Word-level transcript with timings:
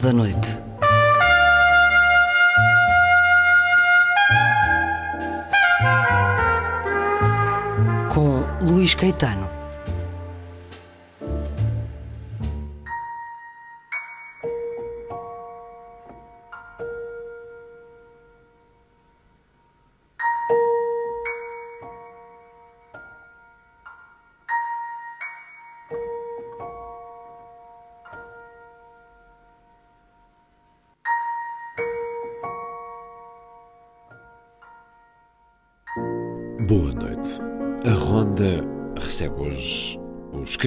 Da 0.00 0.12
Noite. 0.12 0.57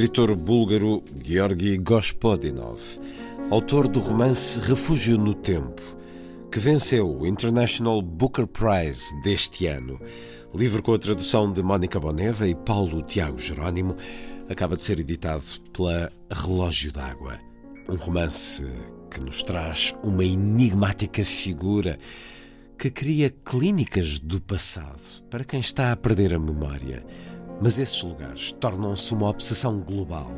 Escritor 0.02 0.36
búlgaro 0.36 1.04
Georgi 1.24 1.78
Gospodinov, 1.78 2.82
autor 3.52 3.88
do 3.88 4.00
romance 4.00 4.60
Refúgio 4.62 5.16
no 5.16 5.36
Tempo, 5.36 5.80
que 6.52 6.60
venceu 6.60 7.20
o 7.20 7.28
International 7.28 8.02
Booker 8.02 8.48
Prize 8.48 9.04
deste 9.22 9.68
ano. 9.68 10.02
Livro 10.56 10.82
com 10.82 10.96
a 10.96 10.98
tradução 10.98 11.54
de 11.54 11.62
Mónica 11.62 12.00
Boneva 12.00 12.48
e 12.48 12.56
Paulo 12.56 13.04
Tiago 13.04 13.38
Jerónimo, 13.38 13.96
acaba 14.50 14.76
de 14.76 14.84
ser 14.84 15.00
editado 15.00 15.44
pela 15.72 16.12
Relógio 16.32 16.92
d'Água. 16.92 17.38
Um 17.88 17.96
romance 17.96 18.66
que 19.12 19.20
nos 19.20 19.44
traz 19.44 19.96
uma 20.02 20.26
enigmática 20.26 21.24
figura 21.24 22.00
que 22.76 22.90
cria 22.90 23.30
clínicas 23.30 24.18
do 24.18 24.42
passado 24.42 25.24
para 25.30 25.44
quem 25.44 25.60
está 25.60 25.92
a 25.92 25.96
perder 25.96 26.34
a 26.34 26.40
memória. 26.40 27.06
Mas 27.62 27.78
esses 27.78 28.02
lugares 28.02 28.52
tornam-se 28.54 29.14
uma 29.14 29.30
obsessão 29.30 29.80
global 29.80 30.32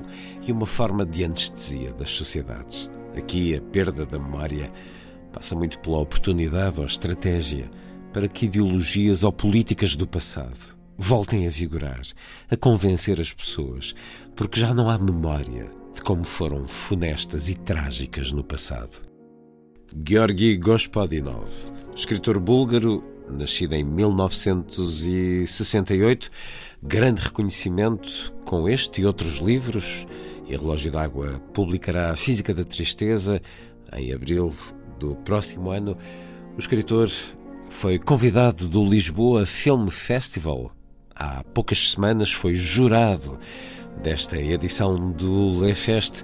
e 0.46 0.52
uma 0.52 0.66
forma 0.66 1.06
de 1.06 1.24
anestesia 1.24 1.94
das 1.94 2.12
sociedades. 2.12 2.90
Aqui 3.16 3.56
a 3.56 3.62
perda 3.62 4.06
da 4.06 4.20
memória 4.20 4.70
passa 5.32 5.56
muito 5.56 5.80
pela 5.80 6.00
oportunidade 6.00 6.78
ou 6.80 6.86
estratégia 6.86 7.72
para 8.12 8.28
que 8.28 8.48
ideologias 8.48 9.24
ou 9.24 9.32
políticas 9.32 9.96
do 9.96 10.06
passado 10.06 10.76
voltem 10.98 11.48
a 11.48 11.50
vigorar, 11.50 12.02
a 12.52 12.58
convencer 12.58 13.20
as 13.20 13.34
pessoas, 13.34 13.96
porque 14.36 14.60
já 14.60 14.72
não 14.74 14.90
há 14.90 14.98
memória 14.98 15.70
de 15.96 16.02
como 16.02 16.24
foram 16.24 16.68
funestas 16.68 17.50
e 17.50 17.56
trágicas 17.56 18.32
no 18.32 18.44
passado. 18.44 18.98
Georgi 20.08 20.58
Gospodinov, 20.58 21.50
escritor 21.96 22.40
búlgaro, 22.40 23.04
nascido 23.30 23.74
em 23.74 23.84
1968, 23.84 26.32
grande 26.86 27.22
reconhecimento 27.22 28.34
com 28.44 28.68
este 28.68 29.02
e 29.02 29.06
outros 29.06 29.38
livros, 29.38 30.06
e 30.46 30.54
a 30.54 30.58
Relógio 30.58 30.92
d'Água 30.92 31.42
publicará 31.54 32.12
a 32.12 32.16
Física 32.16 32.54
da 32.54 32.66
Tristeza 32.66 33.42
em 33.94 34.12
abril 34.12 34.54
do 35.00 35.16
próximo 35.16 35.72
ano. 35.72 35.98
O 36.56 36.60
escritor 36.60 37.10
foi 37.70 37.98
convidado 37.98 38.68
do 38.68 38.84
Lisboa 38.84 39.46
Film 39.46 39.88
Festival. 39.88 40.72
Há 41.16 41.44
poucas 41.54 41.92
semanas 41.92 42.34
foi 42.34 42.54
jurado 42.54 43.40
desta 44.02 44.38
edição 44.38 45.12
do 45.12 45.64
Le 45.64 45.74
Fest 45.74 46.24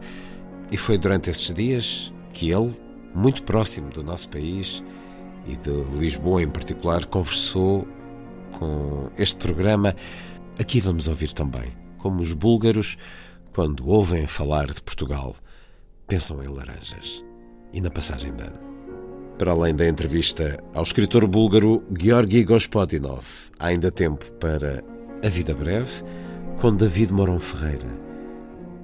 e 0.69 0.75
foi 0.75 0.97
durante 0.97 1.29
estes 1.29 1.53
dias 1.53 2.13
que 2.33 2.51
ele, 2.51 2.75
muito 3.15 3.43
próximo 3.43 3.89
do 3.89 4.03
nosso 4.03 4.27
país 4.29 4.83
e 5.47 5.55
de 5.55 5.71
Lisboa 5.97 6.43
em 6.43 6.49
particular, 6.49 7.05
conversou 7.05 7.87
com 8.51 9.09
este 9.17 9.37
programa. 9.37 9.95
Aqui 10.59 10.81
vamos 10.81 11.07
ouvir 11.07 11.31
também 11.31 11.73
como 11.99 12.21
os 12.21 12.33
búlgaros, 12.33 12.97
quando 13.53 13.87
ouvem 13.87 14.25
falar 14.25 14.67
de 14.67 14.81
Portugal, 14.81 15.35
pensam 16.07 16.43
em 16.43 16.47
laranjas 16.47 17.23
e 17.71 17.79
na 17.79 17.89
passagem 17.89 18.33
de 18.33 18.43
ano. 18.43 18.59
Para 19.37 19.51
além 19.51 19.75
da 19.75 19.87
entrevista 19.87 20.61
ao 20.73 20.83
escritor 20.83 21.25
búlgaro 21.27 21.83
Georgi 21.97 22.43
Gospodinov, 22.43 23.25
há 23.57 23.67
ainda 23.67 23.91
tempo 23.91 24.31
para 24.33 24.83
A 25.23 25.29
Vida 25.29 25.53
Breve, 25.53 26.03
com 26.59 26.75
David 26.75 27.13
Morão 27.13 27.39
Ferreira. 27.39 27.87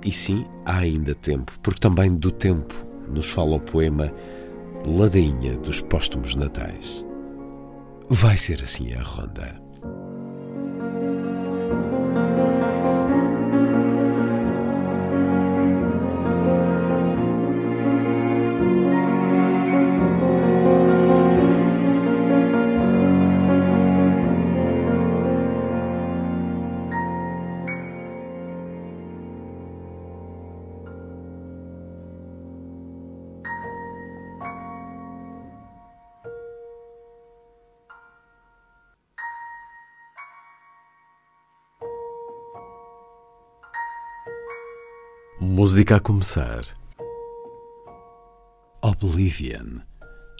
E 0.03 0.11
sim, 0.11 0.45
há 0.65 0.77
ainda 0.77 1.15
tempo, 1.15 1.51
porque 1.61 1.79
também 1.79 2.15
do 2.15 2.31
tempo 2.31 2.73
nos 3.09 3.31
fala 3.31 3.55
o 3.55 3.59
poema 3.59 4.13
Ladainha 4.85 5.57
dos 5.57 5.81
Póstumos 5.81 6.35
Natais. 6.35 7.03
Vai 8.07 8.37
ser 8.37 8.61
assim 8.63 8.93
a 8.93 9.01
ronda. 9.01 9.64
Música 45.47 45.97
a 45.97 45.99
começar. 45.99 46.65
Oblivion. 48.81 49.79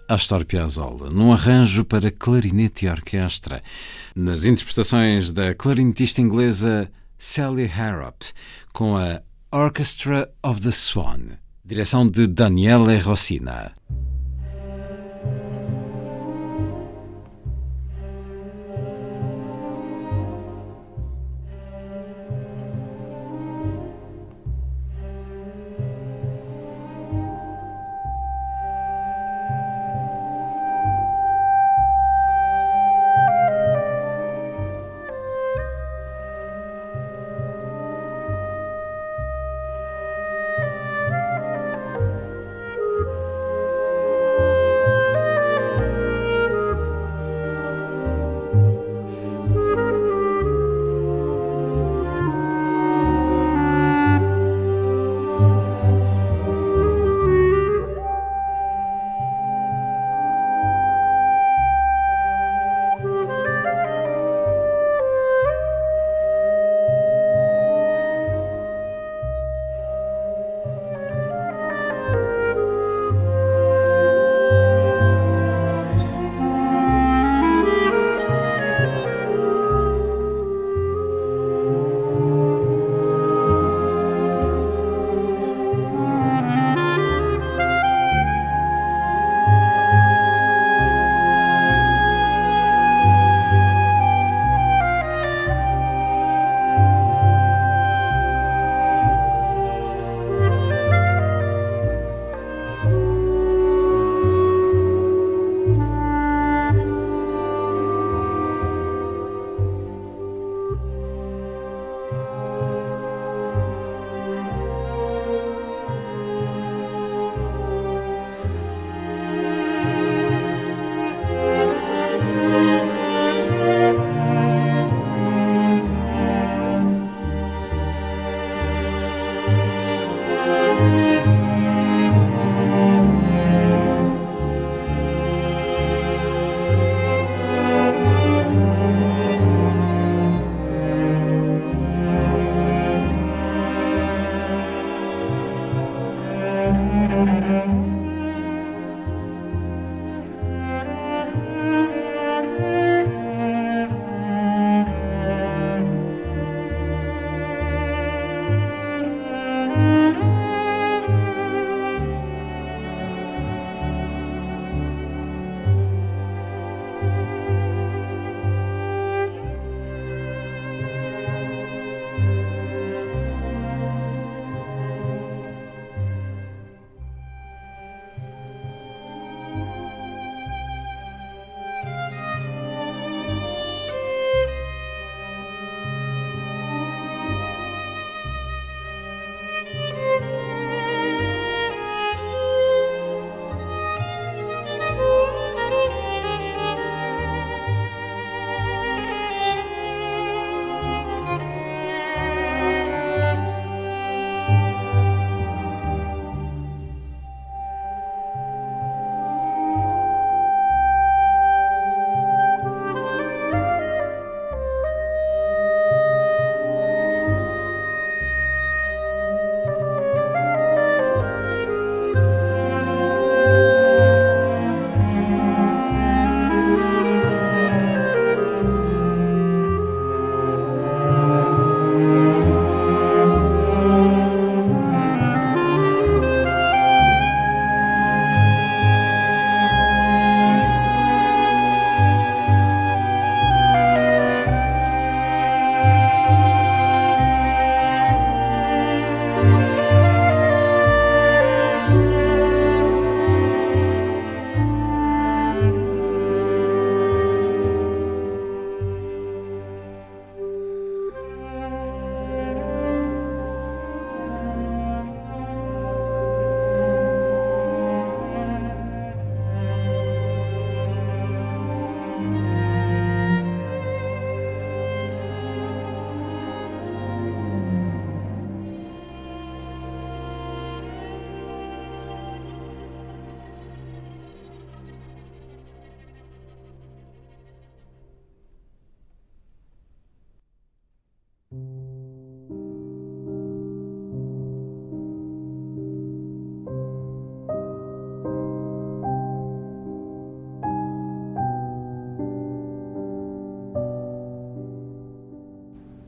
Astor 0.09 0.43
Piazzolla, 0.43 1.11
num 1.11 1.31
arranjo 1.31 1.85
para 1.85 2.09
clarinete 2.09 2.85
e 2.85 2.89
orquestra, 2.89 3.61
nas 4.15 4.45
interpretações 4.45 5.31
da 5.31 5.53
clarinetista 5.53 6.21
inglesa 6.21 6.91
Sally 7.19 7.65
Harrop, 7.65 8.23
com 8.73 8.97
a 8.97 9.21
Orchestra 9.51 10.27
of 10.43 10.59
the 10.61 10.71
Swan, 10.71 11.37
direção 11.63 12.09
de 12.09 12.25
Daniele 12.25 12.97
Rossina. 12.97 13.73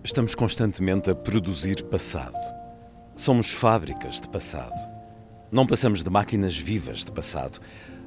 Estamos 0.08 0.34
constantemente 0.34 1.12
a 1.12 1.16
produzir 1.16 1.84
passado. 1.84 2.38
Somos 3.14 3.52
fábricas 3.52 4.22
de 4.22 4.30
passado. 4.30 4.74
Não 5.52 5.68
passamos 5.68 6.02
de 6.02 6.10
máquinas 6.10 6.58
vivas 6.58 7.04
de 7.04 7.12
passado. 7.12 7.60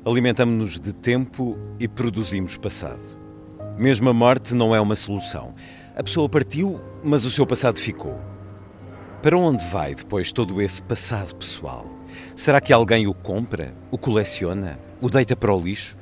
Alimentamos-nos 0.02 0.80
de 0.80 0.94
tempo 0.94 1.58
e 1.78 1.86
produzimos 1.86 2.56
passado. 2.56 3.02
Mesmo 3.76 4.08
a 4.08 4.14
morte 4.14 4.54
não 4.54 4.74
é 4.74 4.80
uma 4.80 4.96
solução. 4.96 5.54
A 5.94 6.02
pessoa 6.02 6.26
partiu, 6.26 6.80
mas 7.04 7.26
o 7.26 7.30
seu 7.30 7.46
passado 7.46 7.78
ficou. 7.78 8.18
Para 9.22 9.36
onde 9.36 9.62
vai 9.66 9.94
depois 9.94 10.32
todo 10.32 10.62
esse 10.62 10.82
passado 10.82 11.36
pessoal? 11.36 11.84
Será 12.34 12.62
que 12.62 12.72
alguém 12.72 13.06
o 13.06 13.12
compra, 13.12 13.74
o 13.90 13.98
coleciona, 13.98 14.80
o 15.02 15.10
deita 15.10 15.36
para 15.36 15.54
o 15.54 15.60
lixo? 15.60 15.98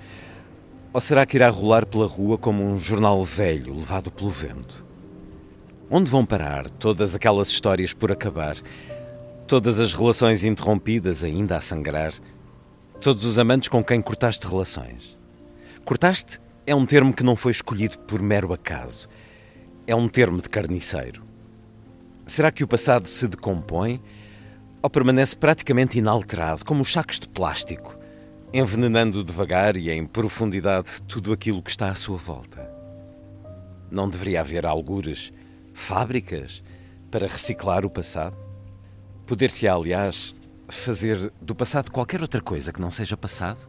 Ou 0.92 1.00
será 1.00 1.26
que 1.26 1.36
irá 1.36 1.48
rolar 1.48 1.84
pela 1.84 2.06
rua 2.06 2.38
como 2.38 2.62
um 2.62 2.78
jornal 2.78 3.20
velho 3.24 3.74
levado 3.74 4.12
pelo 4.12 4.30
vento? 4.30 4.86
Onde 5.90 6.10
vão 6.10 6.26
parar 6.26 6.68
todas 6.68 7.16
aquelas 7.16 7.48
histórias 7.48 7.94
por 7.94 8.12
acabar? 8.12 8.56
Todas 9.46 9.80
as 9.80 9.94
relações 9.94 10.44
interrompidas 10.44 11.24
ainda 11.24 11.56
a 11.56 11.62
sangrar? 11.62 12.12
Todos 13.00 13.24
os 13.24 13.38
amantes 13.38 13.70
com 13.70 13.82
quem 13.82 14.02
cortaste 14.02 14.46
relações? 14.46 15.16
Cortaste 15.86 16.40
é 16.66 16.74
um 16.74 16.84
termo 16.84 17.14
que 17.14 17.22
não 17.22 17.34
foi 17.34 17.52
escolhido 17.52 17.98
por 18.00 18.20
mero 18.20 18.52
acaso. 18.52 19.08
É 19.86 19.96
um 19.96 20.08
termo 20.08 20.42
de 20.42 20.50
carniceiro. 20.50 21.22
Será 22.26 22.52
que 22.52 22.62
o 22.62 22.68
passado 22.68 23.08
se 23.08 23.26
decompõe 23.26 24.02
ou 24.82 24.90
permanece 24.90 25.34
praticamente 25.34 25.96
inalterado, 25.96 26.66
como 26.66 26.82
os 26.82 26.92
sacos 26.92 27.18
de 27.18 27.30
plástico, 27.30 27.98
envenenando 28.52 29.24
devagar 29.24 29.74
e 29.78 29.90
em 29.90 30.04
profundidade 30.04 31.00
tudo 31.04 31.32
aquilo 31.32 31.62
que 31.62 31.70
está 31.70 31.90
à 31.90 31.94
sua 31.94 32.18
volta? 32.18 32.70
Não 33.90 34.06
deveria 34.06 34.42
haver 34.42 34.66
algures, 34.66 35.32
fábricas, 35.78 36.62
para 37.10 37.26
reciclar 37.26 37.86
o 37.86 37.90
passado? 37.90 38.36
Poder-se, 39.26 39.66
aliás, 39.66 40.34
fazer 40.68 41.32
do 41.40 41.54
passado 41.54 41.90
qualquer 41.90 42.20
outra 42.20 42.40
coisa 42.40 42.72
que 42.72 42.80
não 42.80 42.90
seja 42.90 43.16
passado? 43.16 43.66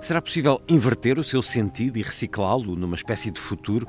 Será 0.00 0.20
possível 0.20 0.60
inverter 0.68 1.18
o 1.18 1.24
seu 1.24 1.40
sentido 1.40 1.98
e 1.98 2.02
reciclá-lo 2.02 2.76
numa 2.76 2.96
espécie 2.96 3.30
de 3.30 3.40
futuro, 3.40 3.86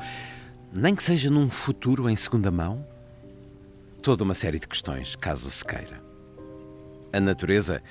nem 0.72 0.96
que 0.96 1.03
seja 1.03 1.30
num 1.30 1.50
futuro 1.50 2.10
em 2.10 2.15
segunda 2.15 2.51
mão? 2.51 2.86
Toda 4.01 4.24
uma 4.24 4.34
série 4.34 4.60
de 4.60 4.68
questões, 4.68 5.15
caso 5.15 5.50
se 5.50 5.65
queira. 5.65 6.01
A 7.12 7.20
natureza 7.20 7.82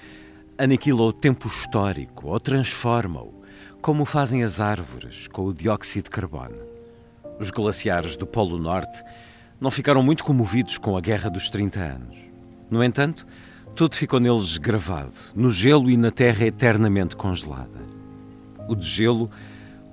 aniquila 0.57 1.03
o 1.03 1.13
tempo 1.13 1.49
histórico 1.49 2.29
ou 2.29 2.41
transforma-o, 2.41 3.43
como 3.81 4.05
fazem 4.05 4.45
as 4.45 4.61
árvores 4.61 5.27
com 5.27 5.45
o 5.45 5.53
dióxido 5.53 6.05
de 6.05 6.11
carbono. 6.11 6.57
Os 7.39 7.51
glaciares 7.51 8.17
do 8.17 8.27
Polo 8.27 8.59
Norte 8.59 9.03
não 9.63 9.71
ficaram 9.71 10.03
muito 10.03 10.25
comovidos 10.25 10.77
com 10.77 10.97
a 10.97 11.01
Guerra 11.01 11.31
dos 11.31 11.49
30 11.49 11.79
anos. 11.79 12.17
No 12.69 12.83
entanto, 12.83 13.25
tudo 13.77 13.95
ficou 13.95 14.19
neles 14.19 14.59
gravado, 14.59 15.13
no 15.37 15.53
gelo 15.53 15.89
e 15.89 15.97
na 15.97 16.11
terra 16.11 16.45
eternamente 16.45 17.15
congelada. 17.15 17.87
O 18.69 18.75
degelo 18.75 19.31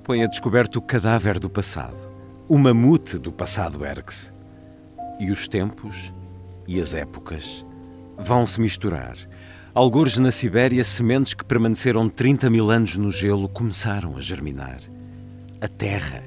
põe 0.03 0.23
a 0.23 0.27
descoberto 0.27 0.77
o 0.77 0.81
cadáver 0.81 1.39
do 1.39 1.51
passado. 1.51 2.09
O 2.47 2.57
mamute 2.57 3.19
do 3.19 3.31
passado 3.31 3.85
ergue-se. 3.85 4.31
E 5.19 5.29
os 5.29 5.47
tempos 5.47 6.11
e 6.67 6.81
as 6.81 6.95
épocas 6.95 7.63
vão 8.17 8.47
se 8.47 8.59
misturar. 8.59 9.17
Algures 9.71 10.17
na 10.17 10.31
Sibéria, 10.31 10.83
sementes 10.83 11.35
que 11.35 11.45
permaneceram 11.45 12.09
30 12.09 12.49
mil 12.49 12.71
anos 12.71 12.97
no 12.97 13.11
gelo 13.11 13.47
começaram 13.47 14.17
a 14.17 14.21
germinar. 14.21 14.79
A 15.61 15.67
Terra 15.67 16.23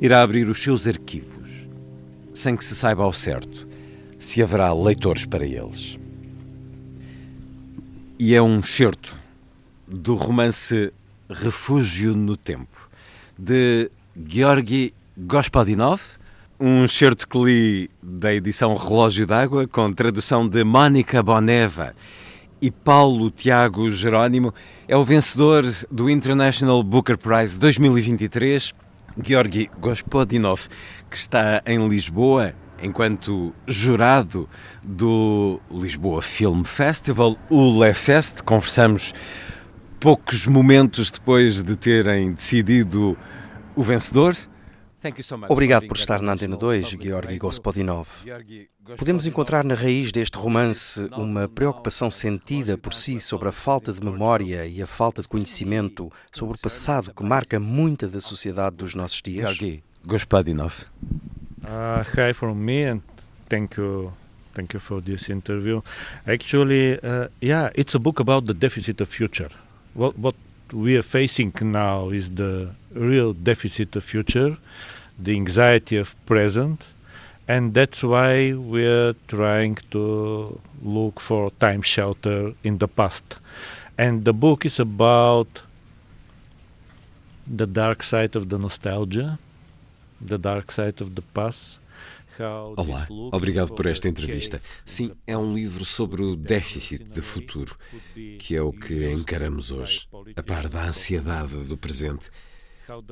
irá 0.00 0.22
abrir 0.22 0.48
os 0.48 0.60
seus 0.60 0.88
arquivos, 0.88 1.39
sem 2.40 2.56
que 2.56 2.64
se 2.64 2.74
saiba 2.74 3.04
ao 3.04 3.12
certo 3.12 3.68
se 4.18 4.42
haverá 4.42 4.72
leitores 4.74 5.24
para 5.24 5.46
eles. 5.46 5.98
E 8.18 8.34
é 8.34 8.42
um 8.42 8.62
certo 8.62 9.16
do 9.88 10.14
romance 10.14 10.92
Refúgio 11.28 12.14
no 12.14 12.36
Tempo, 12.36 12.90
de 13.38 13.90
Georgi 14.28 14.92
Gospodinov, 15.16 16.02
um 16.60 16.86
certo 16.86 17.26
que 17.26 17.38
li 17.38 17.90
da 18.02 18.34
edição 18.34 18.76
Relógio 18.76 19.26
d'Água, 19.26 19.66
com 19.66 19.90
tradução 19.90 20.46
de 20.46 20.62
Mónica 20.62 21.22
Boneva 21.22 21.94
e 22.60 22.70
Paulo 22.70 23.30
Tiago 23.30 23.90
Jerónimo, 23.90 24.52
é 24.86 24.94
o 24.94 25.04
vencedor 25.04 25.64
do 25.90 26.10
International 26.10 26.82
Booker 26.82 27.16
Prize 27.16 27.58
2023, 27.58 28.74
Georgi 29.24 29.70
Gospodinov, 29.80 30.68
que 31.10 31.16
está 31.16 31.60
em 31.66 31.88
Lisboa 31.88 32.54
enquanto 32.82 33.52
jurado 33.66 34.48
do 34.86 35.60
Lisboa 35.70 36.22
Film 36.22 36.62
Festival, 36.62 37.36
o 37.50 37.78
LeFest. 37.78 38.42
Conversamos 38.42 39.12
poucos 39.98 40.46
momentos 40.46 41.10
depois 41.10 41.62
de 41.62 41.76
terem 41.76 42.32
decidido 42.32 43.18
o 43.74 43.82
vencedor. 43.82 44.34
Obrigado 45.48 45.86
por 45.86 45.96
estar 45.96 46.20
na 46.20 46.32
Antena 46.32 46.56
2, 46.56 46.96
Georgi 47.00 47.38
Gospodinov. 47.38 48.06
Podemos 48.98 49.26
encontrar 49.26 49.64
na 49.64 49.74
raiz 49.74 50.12
deste 50.12 50.36
romance 50.36 51.08
uma 51.12 51.48
preocupação 51.48 52.10
sentida 52.10 52.76
por 52.76 52.92
si 52.92 53.18
sobre 53.18 53.48
a 53.48 53.52
falta 53.52 53.92
de 53.94 54.04
memória 54.04 54.66
e 54.66 54.82
a 54.82 54.86
falta 54.86 55.22
de 55.22 55.28
conhecimento 55.28 56.10
sobre 56.32 56.56
o 56.56 56.60
passado 56.60 57.14
que 57.14 57.22
marca 57.22 57.58
muita 57.58 58.08
da 58.08 58.20
sociedade 58.20 58.76
dos 58.76 58.94
nossos 58.94 59.22
dias? 59.22 59.56
Georgi 59.56 59.82
Gospodinov. 60.06 60.86
Uh, 61.64 62.02
hi 62.14 62.32
from 62.32 62.64
me, 62.64 62.84
and 62.84 63.02
thank 63.48 63.76
you, 63.76 64.12
thank 64.54 64.72
you 64.72 64.80
for 64.80 65.00
this 65.00 65.28
interview. 65.28 65.82
Actually, 66.26 66.98
uh, 67.02 67.28
yeah, 67.40 67.70
it's 67.74 67.94
a 67.94 67.98
book 67.98 68.18
about 68.18 68.46
the 68.46 68.54
deficit 68.54 69.00
of 69.00 69.08
future. 69.08 69.50
What 69.94 70.18
what 70.18 70.34
we 70.72 70.96
are 70.96 71.02
facing 71.02 71.52
now 71.60 72.08
is 72.10 72.30
the 72.30 72.70
real 72.94 73.34
deficit 73.34 73.94
of 73.96 74.04
future, 74.04 74.56
the 75.18 75.34
anxiety 75.36 75.98
of 75.98 76.14
present, 76.24 76.86
and 77.46 77.74
that's 77.74 78.02
why 78.02 78.54
we're 78.54 79.14
trying 79.28 79.76
to 79.90 80.58
look 80.82 81.20
for 81.20 81.50
time 81.60 81.82
shelter 81.82 82.54
in 82.64 82.78
the 82.78 82.88
past. 82.88 83.38
And 83.98 84.24
the 84.24 84.32
book 84.32 84.64
is 84.64 84.80
about 84.80 85.62
the 87.46 87.66
dark 87.66 88.02
side 88.02 88.34
of 88.34 88.48
the 88.48 88.58
nostalgia 88.58 89.38
The 90.24 90.38
Dark 90.38 90.70
Side 90.70 91.02
of 91.02 91.10
the 91.12 91.22
Past. 91.32 91.80
Olá, 92.76 93.06
obrigado 93.32 93.74
por 93.74 93.86
esta 93.86 94.08
entrevista. 94.08 94.62
Sim, 94.84 95.12
é 95.26 95.36
um 95.36 95.54
livro 95.54 95.84
sobre 95.84 96.22
o 96.22 96.36
déficit 96.36 97.04
de 97.04 97.20
futuro, 97.20 97.76
que 98.38 98.56
é 98.56 98.62
o 98.62 98.72
que 98.72 99.10
encaramos 99.10 99.70
hoje, 99.70 100.08
a 100.36 100.42
par 100.42 100.68
da 100.68 100.84
ansiedade 100.84 101.54
do 101.64 101.76
presente. 101.76 102.30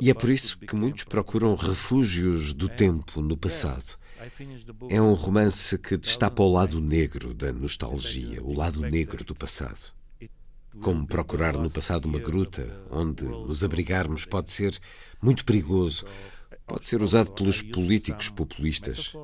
E 0.00 0.10
é 0.10 0.14
por 0.14 0.30
isso 0.30 0.58
que 0.58 0.74
muitos 0.74 1.04
procuram 1.04 1.54
refúgios 1.54 2.52
do 2.52 2.68
tempo 2.68 3.20
no 3.20 3.36
passado. 3.36 3.98
É 4.88 5.00
um 5.00 5.12
romance 5.12 5.78
que 5.78 5.96
destapa 5.96 6.42
o 6.42 6.50
lado 6.50 6.80
negro 6.80 7.34
da 7.34 7.52
nostalgia, 7.52 8.42
o 8.42 8.56
lado 8.56 8.80
negro 8.80 9.24
do 9.24 9.34
passado. 9.34 9.92
Como 10.80 11.06
procurar 11.06 11.54
no 11.54 11.70
passado 11.70 12.06
uma 12.06 12.18
gruta 12.18 12.66
onde 12.90 13.24
nos 13.24 13.64
abrigarmos 13.64 14.24
pode 14.24 14.50
ser 14.50 14.78
muito 15.20 15.44
perigoso 15.44 16.06
pode 16.68 16.86
ser 16.86 17.02
usado 17.02 17.32
pelos 17.32 17.62
políticos 17.62 18.28
populistas, 18.28 19.14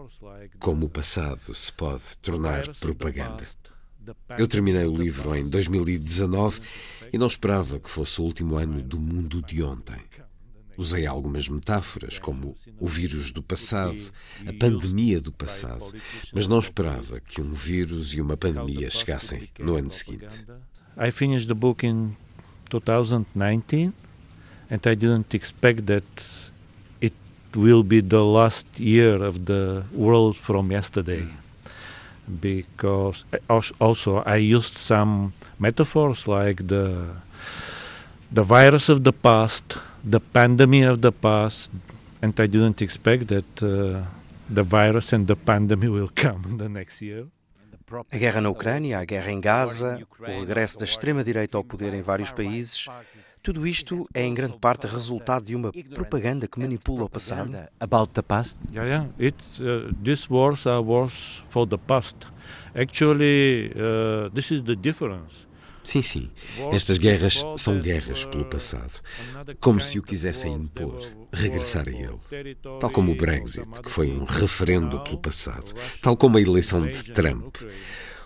como 0.58 0.86
o 0.86 0.88
passado 0.88 1.54
se 1.54 1.70
pode 1.72 2.16
tornar 2.22 2.66
propaganda. 2.76 3.44
Eu 4.36 4.48
terminei 4.48 4.84
o 4.86 4.96
livro 4.96 5.34
em 5.34 5.48
2019 5.48 6.60
e 7.12 7.18
não 7.18 7.26
esperava 7.26 7.78
que 7.78 7.88
fosse 7.88 8.20
o 8.20 8.24
último 8.24 8.56
ano 8.56 8.82
do 8.82 8.98
mundo 8.98 9.42
de 9.42 9.62
ontem. 9.62 10.00
Usei 10.76 11.06
algumas 11.06 11.48
metáforas, 11.48 12.18
como 12.18 12.56
o 12.80 12.86
vírus 12.86 13.30
do 13.30 13.42
passado, 13.42 13.96
a 14.44 14.52
pandemia 14.52 15.20
do 15.20 15.30
passado, 15.30 15.94
mas 16.32 16.48
não 16.48 16.58
esperava 16.58 17.20
que 17.20 17.40
um 17.40 17.52
vírus 17.52 18.14
e 18.14 18.20
uma 18.20 18.36
pandemia 18.36 18.90
chegassem 18.90 19.48
no 19.58 19.76
ano 19.76 19.88
seguinte. 19.88 20.44
I 20.96 21.10
finished 21.12 21.46
the 21.46 21.54
book 21.54 21.86
in 21.86 22.16
2019 22.70 23.92
and 24.70 24.80
I 24.84 24.94
didn't 24.96 25.36
expect 25.36 25.82
that 25.82 26.04
will 27.56 27.82
be 27.82 28.00
the 28.00 28.24
last 28.24 28.66
year 28.78 29.22
of 29.22 29.46
the 29.46 29.84
world 29.92 30.36
from 30.36 30.70
yesterday. 30.70 31.26
Because 32.40 33.24
also 33.80 34.22
I 34.24 34.36
used 34.36 34.78
some 34.78 35.32
metaphors 35.58 36.26
like 36.26 36.66
the 36.68 37.10
the 38.32 38.42
virus 38.42 38.88
of 38.88 39.04
the 39.04 39.12
past, 39.12 39.76
the 40.02 40.20
pandemic 40.20 40.84
of 40.84 41.00
the 41.02 41.12
past, 41.12 41.70
and 42.22 42.32
I 42.40 42.46
didn't 42.46 42.82
expect 42.82 43.28
that 43.28 43.62
uh, 43.62 44.02
the 44.48 44.62
virus 44.62 45.12
and 45.12 45.26
the 45.26 45.36
pandemic 45.36 45.90
will 45.96 46.10
come 46.14 46.56
the 46.58 46.68
next 46.68 47.02
year. 47.02 47.26
A 48.10 48.16
guerra 48.16 48.40
na 48.40 48.48
Ucrânia, 48.48 48.98
a 48.98 49.04
guerra 49.04 49.30
em 49.30 49.40
Gaza, 49.40 50.00
o 50.18 50.40
regresso 50.40 50.78
da 50.78 50.84
extrema-direita 50.84 51.56
ao 51.58 51.64
poder 51.64 51.92
em 51.92 52.00
vários 52.00 52.32
países, 52.32 52.86
tudo 53.42 53.66
isto 53.66 54.08
é 54.14 54.22
em 54.22 54.32
grande 54.32 54.56
parte 54.58 54.86
resultado 54.86 55.44
de 55.44 55.54
uma 55.54 55.70
propaganda 55.94 56.48
que 56.48 56.58
manipula 56.58 57.04
o 57.04 57.08
passado? 57.10 57.54
About 57.78 58.12
the 58.12 58.22
past? 58.22 58.58
Yeah, 58.72 58.88
yeah. 58.88 59.10
It's, 59.18 59.60
uh, 59.60 59.92
these 60.02 60.26
wars 60.30 60.66
are 60.66 60.80
wars 60.80 61.44
for 61.48 61.66
the 61.66 61.76
past. 61.76 62.16
Actually, 62.74 63.70
uh, 63.76 64.30
this 64.30 64.50
is 64.50 64.62
the 64.62 64.74
difference. 64.74 65.46
Sim, 65.84 66.02
sim. 66.02 66.30
Estas 66.72 66.98
guerras 66.98 67.44
são 67.56 67.78
guerras 67.78 68.24
pelo 68.24 68.44
passado, 68.46 69.00
como 69.60 69.80
se 69.80 69.98
o 69.98 70.02
quisessem 70.02 70.54
impor, 70.54 70.98
regressar 71.32 71.86
a 71.86 71.92
ele. 71.92 72.56
Tal 72.80 72.90
como 72.90 73.12
o 73.12 73.14
Brexit, 73.14 73.68
que 73.82 73.90
foi 73.90 74.10
um 74.10 74.24
referendo 74.24 75.00
pelo 75.04 75.18
passado, 75.18 75.74
tal 76.02 76.16
como 76.16 76.38
a 76.38 76.40
eleição 76.40 76.84
de 76.86 77.04
Trump. 77.12 77.56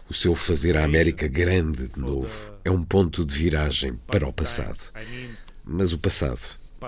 O 0.09 0.15
seu 0.15 0.35
fazer 0.35 0.75
a 0.79 0.85
América 0.85 1.29
grande 1.29 1.87
de 1.89 2.01
novo 2.01 2.55
é 2.65 2.71
um 2.71 2.83
ponto 2.83 3.27
de 3.27 3.35
viragem 3.35 4.01
para 4.07 4.27
o 4.27 4.33
passado. 4.33 4.91
Mas 5.67 5.93
o 5.93 5.99
passado 5.99 6.41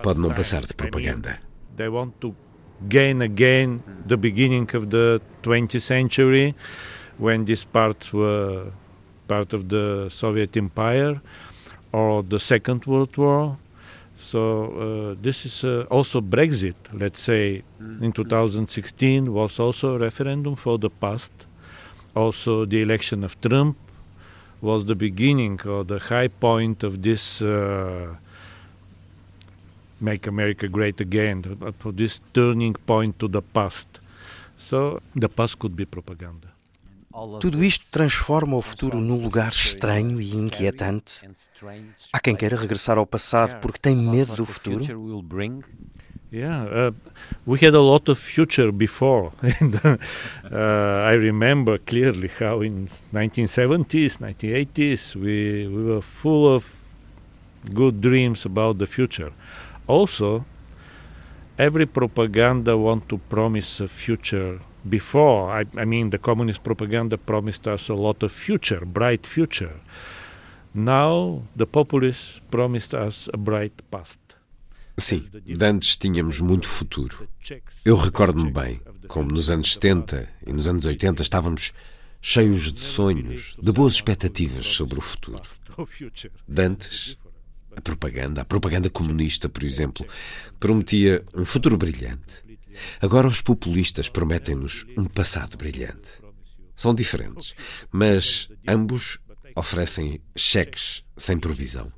pode 0.03 0.19
não 0.19 0.33
passar 0.33 0.65
de 0.65 0.73
propaganda. 0.73 1.39
They 1.77 1.89
want 1.89 2.15
to 2.21 2.35
gain 2.89 3.23
again 3.23 3.83
the 4.07 4.17
beginning 4.17 4.67
of 4.75 4.87
the 4.87 5.21
20th 5.43 5.81
century 5.81 6.55
when 7.19 7.45
these 7.45 7.67
parts 7.67 8.11
were 8.15 8.73
part 9.33 9.53
of 9.53 9.63
the 9.69 9.87
Soviet 10.11 10.57
Empire 10.57 11.15
or 11.93 12.23
the 12.23 12.41
Second 12.53 12.81
World 12.87 13.17
War. 13.17 13.57
So 14.31 14.41
uh, 14.45 15.23
this 15.23 15.47
is 15.47 15.65
uh, 15.65 15.87
also 15.97 16.21
Brexit. 16.21 16.75
Let's 16.93 17.21
say 17.21 17.63
in 18.07 18.13
2016 18.13 19.33
was 19.33 19.61
also 19.61 19.95
a 19.95 19.99
referendum 19.99 20.57
for 20.57 20.79
the 20.79 20.91
past. 20.91 21.33
Also, 22.15 22.65
the 22.67 22.81
election 22.81 23.23
of 23.25 23.41
Trump 23.41 23.77
was 24.61 24.85
the 24.85 24.97
beginning 24.97 25.61
or 25.65 25.85
the 25.85 26.01
high 26.01 26.29
point 26.29 26.83
of 26.83 26.93
this 27.03 27.41
uh, 27.41 28.15
"Make 30.01 30.27
America 30.27 30.67
Great 30.69 31.01
Again," 31.01 31.39
for 31.79 31.93
this 31.93 32.21
turning 32.35 32.75
point 32.75 33.19
to 33.21 33.29
the 33.29 33.43
past. 33.43 33.89
So 34.59 35.01
the 35.15 35.29
past 35.29 35.59
could 35.61 35.75
be 35.77 35.87
propaganda. 35.87 36.49
Tudo 37.41 37.65
isto 37.65 37.91
transforma 37.91 38.57
o 38.57 38.63
futuro 38.63 39.01
num 39.01 39.21
lugar 39.21 39.51
estranho 39.51 40.21
e 40.21 40.37
inquietante. 40.37 41.29
Há 42.13 42.21
quem 42.21 42.37
queira 42.37 42.57
regressar 42.57 42.99
ao 42.99 43.07
passado 43.07 43.61
porque 43.61 43.81
tem 43.81 43.97
medo 43.97 44.35
do 44.37 44.47
futuro. 44.47 44.85
Yeah, 46.33 46.91
uh, 46.91 46.95
we 47.45 47.59
had 47.59 47.75
a 47.75 47.81
lot 47.81 48.09
of 48.09 48.21
future 48.21 48.71
before, 48.71 49.33
and 49.43 49.75
uh, 49.85 49.99
I 51.05 51.17
remember 51.17 51.77
clearly 51.77 52.31
how 52.39 52.63
in 52.63 52.87
1970s, 53.13 54.21
1980s, 54.21 55.17
we 55.17 55.67
we 55.67 55.83
were 55.83 56.01
full 56.01 56.47
of 56.47 56.73
good 57.75 58.01
dreams 58.01 58.47
about 58.47 58.79
the 58.79 58.87
future. 58.87 59.33
Also, 59.89 60.45
every 61.59 61.85
propaganda 61.85 62.77
want 62.77 63.09
to 63.09 63.19
promise 63.19 63.81
a 63.81 63.89
future 63.89 64.61
before. 64.89 65.51
I, 65.51 65.65
I 65.81 65.85
mean, 65.85 66.11
the 66.11 66.19
communist 66.19 66.63
propaganda 66.63 67.19
promised 67.19 67.67
us 67.67 67.89
a 67.89 67.95
lot 67.95 68.23
of 68.23 68.33
future, 68.33 68.85
bright 68.85 69.27
future. 69.27 69.75
Now, 70.75 71.43
the 71.57 71.67
populists 71.67 72.41
promised 72.51 72.95
us 72.95 73.29
a 73.33 73.37
bright 73.37 73.83
past. 73.91 74.19
Sim, 74.99 75.25
antes 75.63 75.97
tínhamos 75.97 76.41
muito 76.41 76.69
futuro. 76.69 77.27
Eu 77.85 77.97
recordo-me 77.97 78.53
bem 78.53 78.81
como 79.09 79.33
nos 79.33 79.49
anos 79.49 79.75
70 79.75 80.29
e 80.47 80.53
nos 80.53 80.69
anos 80.69 80.85
80 80.85 81.23
estávamos 81.23 81.73
cheios 82.21 82.71
de 82.71 82.81
sonhos, 82.81 83.57
de 83.61 83.73
boas 83.73 83.95
expectativas 83.95 84.67
sobre 84.67 84.99
o 84.99 85.03
futuro. 85.03 85.41
De 86.47 86.63
antes, 86.63 87.17
a 87.75 87.81
propaganda, 87.81 88.43
a 88.43 88.45
propaganda 88.45 88.91
comunista, 88.91 89.49
por 89.49 89.65
exemplo, 89.65 90.07
prometia 90.59 91.25
um 91.35 91.45
futuro 91.45 91.79
brilhante. 91.79 92.50
Agora 93.01 93.27
os 93.27 93.41
populistas 93.41 94.09
prometem-nos 94.09 94.87
um 94.97 95.05
passado 95.05 95.57
brilhante. 95.57 96.21
São 96.75 96.95
diferentes, 96.95 97.55
mas 97.93 98.49
ambos 98.67 99.19
oferecem 99.55 100.21
cheques 100.37 101.05
sem 101.17 101.39
provisão. 101.39 101.93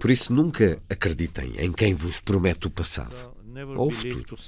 Por 0.00 0.10
isso 0.10 0.32
nunca 0.32 0.80
acreditem 0.88 1.54
em 1.58 1.72
quem 1.72 1.94
vos 1.94 2.20
promete 2.20 2.66
o 2.66 2.70
passado 2.70 3.34
ou 3.76 3.88
o 3.88 3.90
futuro. 3.90 4.38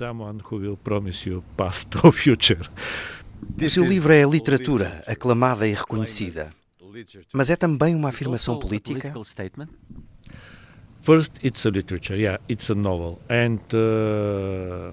O 3.63 3.71
seu 3.71 3.85
livro 3.85 4.13
é 4.13 4.23
literatura 4.23 5.03
aclamada 5.07 5.67
e 5.67 5.75
reconhecida, 5.75 6.53
mas 7.33 7.51
é 7.51 7.57
também 7.57 7.95
uma 7.95 8.11
afirmação 8.11 8.59
política? 8.59 9.13
First, 11.03 11.43
it's 11.43 11.65
a 11.65 11.71
literature. 11.71 12.21
Yeah, 12.21 12.43
it's 12.47 12.71
a 12.71 12.75
novel, 12.75 13.21
and 13.31 13.59
uh, 13.73 14.93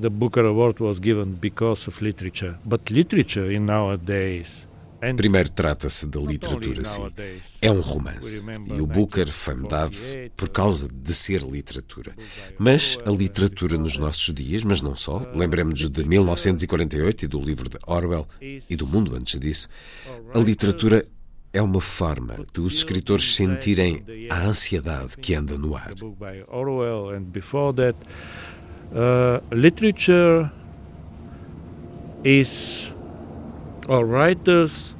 the 0.00 0.10
Booker 0.10 0.44
Award 0.44 0.80
was 0.80 0.98
given 0.98 1.38
because 1.40 1.88
of 1.88 2.02
literature. 2.02 2.56
But 2.64 2.90
literature 2.90 3.50
in 3.50 3.66
nowadays 3.66 4.66
Primeiro 5.14 5.50
trata-se 5.50 6.06
de 6.06 6.18
literatura, 6.18 6.82
sim. 6.82 7.12
É 7.60 7.70
um 7.70 7.80
romance. 7.80 8.42
E 8.74 8.80
o 8.80 8.86
Booker 8.86 9.30
foi-me 9.30 9.68
dado 9.68 9.94
por 10.36 10.48
causa 10.48 10.88
de 10.88 11.12
ser 11.12 11.42
literatura. 11.42 12.12
Mas 12.58 12.98
a 13.04 13.10
literatura 13.10 13.76
nos 13.76 13.98
nossos 13.98 14.34
dias, 14.34 14.64
mas 14.64 14.80
não 14.80 14.94
só, 14.94 15.22
lembremos-nos 15.34 15.90
de 15.90 16.04
1948 16.04 17.24
e 17.24 17.28
do 17.28 17.40
livro 17.40 17.68
de 17.68 17.78
Orwell 17.86 18.26
e 18.40 18.74
do 18.74 18.86
mundo 18.86 19.14
antes 19.14 19.38
disso, 19.38 19.68
a 20.34 20.38
literatura 20.38 21.06
é 21.52 21.62
uma 21.62 21.80
forma 21.80 22.44
de 22.52 22.60
os 22.60 22.74
escritores 22.74 23.34
sentirem 23.34 24.02
a 24.28 24.46
ansiedade 24.46 25.16
que 25.16 25.34
anda 25.34 25.56
no 25.56 25.76
ar. 25.76 25.92
Uh, 28.94 29.40
literature 29.50 30.50
is 32.24 32.92
or 33.88 34.04
writers 34.04 34.94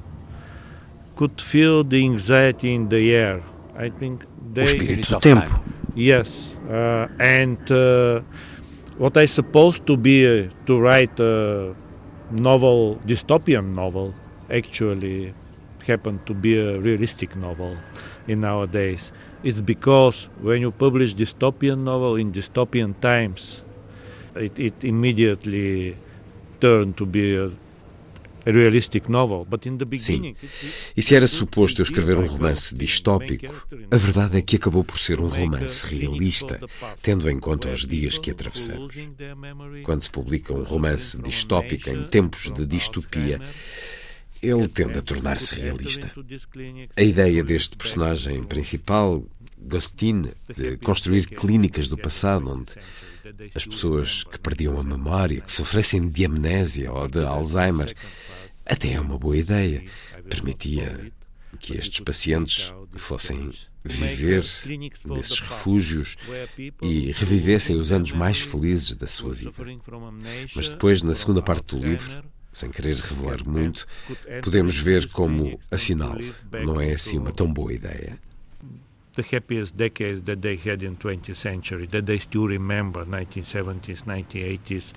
could 1.17 1.41
feel 1.41 1.83
the 1.83 2.05
anxiety 2.05 2.75
in 2.75 2.89
the 2.89 3.15
air. 3.15 3.43
I 3.77 3.91
think 3.91 4.25
they. 4.53 4.63
O 4.63 4.65
espírito 4.65 5.17
do 5.17 5.21
tempo. 5.21 5.61
Yes, 5.95 6.55
uh, 6.69 7.09
and 7.19 7.59
uh, 7.73 8.21
what 8.99 9.17
I 9.17 9.25
supposed 9.25 9.87
to 9.87 9.97
be 9.97 10.27
uh, 10.27 10.51
to 10.67 10.79
write 10.79 11.19
a 11.19 11.75
novel, 12.31 13.01
dystopian 13.07 13.75
novel, 13.75 14.13
actually 14.51 15.33
happened 15.87 16.27
to 16.27 16.35
be 16.35 16.59
a 16.59 16.79
realistic 16.79 17.35
novel 17.37 17.77
in 18.27 18.41
nowadays. 18.41 19.13
It's 19.43 19.61
because 19.61 20.29
when 20.43 20.61
you 20.61 20.71
publish 20.71 21.15
dystopian 21.15 21.85
novel 21.85 22.17
in 22.17 22.33
dystopian 22.33 22.99
times, 23.01 23.63
it, 24.39 24.63
it 24.63 24.87
immediately 24.87 25.97
turned 26.61 26.95
to 26.97 27.07
be 27.07 27.37
a 27.37 27.51
Sim. 29.99 30.37
E 30.97 31.03
se 31.03 31.17
era 31.17 31.27
suposto 31.27 31.81
eu 31.81 31.83
escrever 31.83 32.17
um 32.17 32.27
romance 32.27 32.77
distópico, 32.77 33.67
a 33.91 33.97
verdade 33.97 34.39
é 34.39 34.43
que 34.43 34.55
acabou 34.55 34.85
por 34.85 34.99
ser 34.99 35.21
um 35.21 35.27
romance 35.27 35.93
realista, 35.93 36.61
tendo 37.03 37.29
em 37.29 37.41
conta 37.41 37.69
os 37.73 37.85
dias 37.85 38.19
que 38.19 38.31
atravessamos. 38.31 38.95
Quando 39.83 40.03
se 40.03 40.11
publica 40.11 40.55
um 40.55 40.63
romance 40.63 41.21
distópico 41.21 41.91
em 41.91 42.05
tempos 42.05 42.53
de 42.53 42.65
distopia, 42.65 43.41
ele 44.41 44.69
tende 44.69 44.99
a 44.99 45.03
tornar-se 45.03 45.61
realista. 45.61 46.13
A 46.97 47.03
ideia 47.03 47.43
deste 47.43 47.77
personagem 47.77 48.45
principal, 48.45 49.25
Gostin, 49.59 50.31
de 50.55 50.77
construir 50.77 51.27
clínicas 51.27 51.89
do 51.89 51.97
passado 51.97 52.49
onde 52.49 52.75
as 53.55 53.65
pessoas 53.65 54.25
que 54.25 54.39
perdiam 54.39 54.79
a 54.79 54.85
memória, 54.85 55.41
que 55.41 55.53
sofressem 55.53 56.09
de 56.09 56.25
amnésia 56.25 56.93
ou 56.93 57.09
de 57.09 57.25
Alzheimer, 57.25 57.93
até 58.65 58.93
é 58.93 59.01
uma 59.01 59.19
boa 59.19 59.37
ideia. 59.37 59.85
Permitia 60.29 61.13
que 61.59 61.77
estes 61.77 62.01
pacientes 62.01 62.73
fossem 62.97 63.53
viver 63.85 64.45
nesses 65.05 65.41
refúgios 65.41 66.17
e 66.83 67.13
revivessem 67.13 67.77
os 67.77 67.93
anos 67.93 68.13
mais 68.13 68.41
felizes 68.41 68.95
da 68.97 69.07
sua 69.07 69.33
vida. 69.33 69.53
Mas 70.55 70.69
depois, 70.69 71.03
na 71.03 71.15
segunda 71.15 71.41
parte 71.41 71.77
do 71.77 71.87
livro, 71.87 72.25
sem 72.53 72.71
querer 72.71 72.97
revelar 72.97 73.47
muito, 73.47 73.87
podemos 74.43 74.79
ver 74.79 75.09
como, 75.11 75.61
afinal, 75.71 76.17
não 76.65 76.81
é 76.81 76.93
assim 76.93 77.19
uma 77.19 77.33
tão 77.33 77.53
boa 77.53 77.73
ideia. 77.73 78.19
The 79.17 79.23
happiest 79.23 79.77
decades 79.77 80.23
that 80.25 80.43
they 80.43 80.57
had 80.57 80.83
in 80.83 80.97
20th 80.97 81.37
century, 81.37 81.87
that 81.87 82.05
they 82.05 82.19
still 82.19 82.47
remember 82.47 83.05
1970s, 83.07 84.05
1980s. 84.05 84.93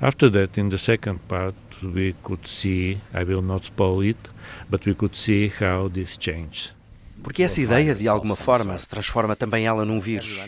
After 0.00 0.28
that, 0.30 0.56
in 0.56 0.68
the 0.70 0.78
second 0.78 1.26
part, 1.26 1.56
we 1.82 2.14
could 2.22 2.46
see, 2.46 3.00
I 3.12 3.24
will 3.24 3.42
not 3.42 3.64
spoil 3.64 4.02
it, 4.02 4.30
but 4.70 4.86
we 4.86 4.94
could 4.94 5.16
see 5.16 5.48
how 5.48 5.88
this 5.88 6.16
changed. 6.16 6.70
Porque 7.22 7.42
essa 7.42 7.60
ideia, 7.60 7.94
de 7.94 8.08
alguma 8.08 8.34
forma, 8.34 8.76
se 8.76 8.88
transforma 8.88 9.36
também 9.36 9.66
ela 9.66 9.84
num 9.84 10.00
vírus. 10.00 10.38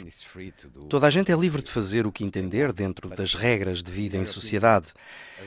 Toda 0.89 1.07
a 1.07 1.11
gente 1.11 1.31
é 1.31 1.37
livre 1.37 1.63
de 1.63 1.71
fazer 1.71 2.07
o 2.07 2.13
que 2.13 2.25
entender 2.25 2.73
dentro 2.73 3.09
das 3.09 3.35
regras 3.35 3.83
de 3.83 3.91
vida 3.91 4.17
em 4.17 4.25
sociedade. 4.25 4.89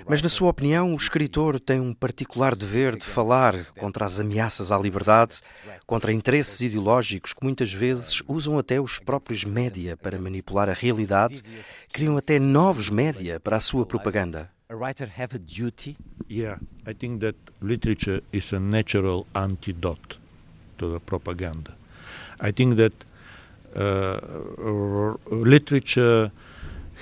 Mas, 0.07 0.21
na 0.21 0.29
sua 0.29 0.49
opinião, 0.49 0.93
o 0.93 0.97
escritor 0.97 1.59
tem 1.59 1.79
um 1.79 1.93
particular 1.93 2.55
dever 2.55 2.95
de 2.95 3.05
falar 3.05 3.65
contra 3.77 4.05
as 4.05 4.19
ameaças 4.19 4.71
à 4.71 4.77
liberdade, 4.77 5.39
contra 5.85 6.11
interesses 6.11 6.59
ideológicos 6.61 7.33
que 7.33 7.43
muitas 7.43 7.71
vezes 7.73 8.21
usam 8.27 8.57
até 8.57 8.79
os 8.79 8.99
próprios 8.99 9.43
média 9.43 9.97
para 9.97 10.19
manipular 10.19 10.69
a 10.69 10.73
realidade, 10.73 11.41
criam 11.91 12.17
até 12.17 12.39
novos 12.39 12.89
média 12.89 13.39
para 13.39 13.57
a 13.57 13.61
sua 13.61 13.85
propaganda. 13.85 14.51
A 14.67 14.75
writer 14.75 15.09
have 15.17 15.35
a 15.35 15.39
duty? 15.39 15.95
Yeah, 16.29 16.59
I 16.87 16.93
think 16.93 17.21
that 17.21 17.37
literature 17.61 18.23
is 18.33 18.51
a 18.51 18.59
natural 18.59 19.27
antidote 19.35 20.24
to 20.77 20.91
the 20.91 20.99
propaganda. 20.99 21.73
I 22.39 22.51
think 22.51 22.77
that 22.77 22.93
uh, 23.75 24.19
literature 25.29 26.31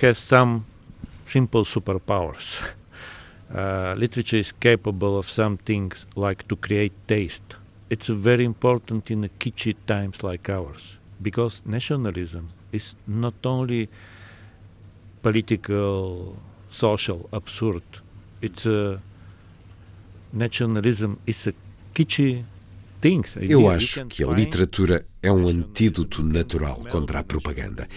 has 0.01 0.17
some 0.17 0.65
simple 1.27 1.63
superpowers. 1.65 2.71
Uh, 3.53 3.93
literature 3.99 4.37
is 4.37 4.51
capable 4.51 5.15
of 5.15 5.29
some 5.29 5.57
things 5.57 6.07
like 6.15 6.47
to 6.47 6.55
create 6.55 6.91
taste. 7.07 7.43
It's 7.87 8.07
very 8.07 8.43
important 8.45 9.11
in 9.11 9.29
kitschy 9.37 9.75
times 9.85 10.23
like 10.23 10.49
ours 10.49 10.97
because 11.21 11.61
nationalism 11.63 12.49
is 12.71 12.95
not 13.05 13.35
only 13.45 13.89
political, 15.21 16.35
social, 16.71 17.29
absurd. 17.31 17.83
It's 18.41 18.65
a 18.65 18.99
nationalism 20.33 21.19
is 21.27 21.45
a 21.45 21.53
kitschy 21.93 22.43
Eu 23.41 23.69
acho 23.69 24.05
que 24.05 24.23
a 24.23 24.27
literatura 24.27 25.03
é 25.21 25.31
um 25.31 25.47
antídoto 25.47 26.23
natural 26.23 26.83
contra 26.89 27.19
a 27.19 27.23
propaganda. 27.23 27.87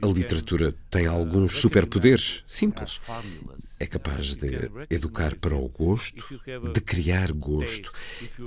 A 0.00 0.06
literatura 0.06 0.74
tem 0.88 1.06
alguns 1.06 1.56
superpoderes 1.56 2.44
simples. 2.46 3.00
É 3.80 3.86
capaz 3.86 4.36
de 4.36 4.70
educar 4.88 5.34
para 5.34 5.56
o 5.56 5.68
gosto, 5.68 6.24
de 6.72 6.80
criar 6.80 7.32
gosto. 7.32 7.92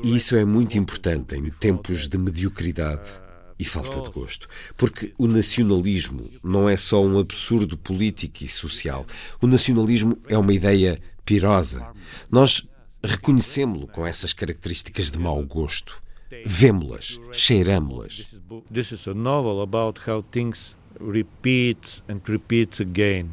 E 0.03 0.15
isso 0.15 0.35
é 0.35 0.45
muito 0.45 0.77
importante 0.77 1.35
em 1.35 1.49
tempos 1.49 2.07
de 2.07 2.17
mediocridade 2.17 3.21
e 3.59 3.65
falta 3.65 4.01
de 4.01 4.09
gosto. 4.09 4.47
Porque 4.77 5.13
o 5.17 5.27
nacionalismo 5.27 6.29
não 6.41 6.69
é 6.69 6.77
só 6.77 7.03
um 7.03 7.19
absurdo 7.19 7.77
político 7.77 8.43
e 8.43 8.47
social. 8.47 9.05
O 9.41 9.45
nacionalismo 9.45 10.17
é 10.29 10.37
uma 10.37 10.53
ideia 10.53 10.97
pirosa. 11.25 11.85
Nós 12.31 12.65
reconhecemos-lo 13.03 13.87
com 13.87 14.05
essas 14.05 14.33
características 14.33 15.11
de 15.11 15.19
mau 15.19 15.43
gosto. 15.45 16.01
Vemo-las, 16.45 17.19
cheiramo-las. 17.33 18.35
This 18.71 18.91
is 18.91 19.07
a 19.07 19.13
novel 19.13 19.61
about 19.61 19.99
how 20.07 20.23
things 20.31 20.75
repeat 20.99 22.01
and 22.07 22.21
repeats 22.27 22.79
again. 22.79 23.31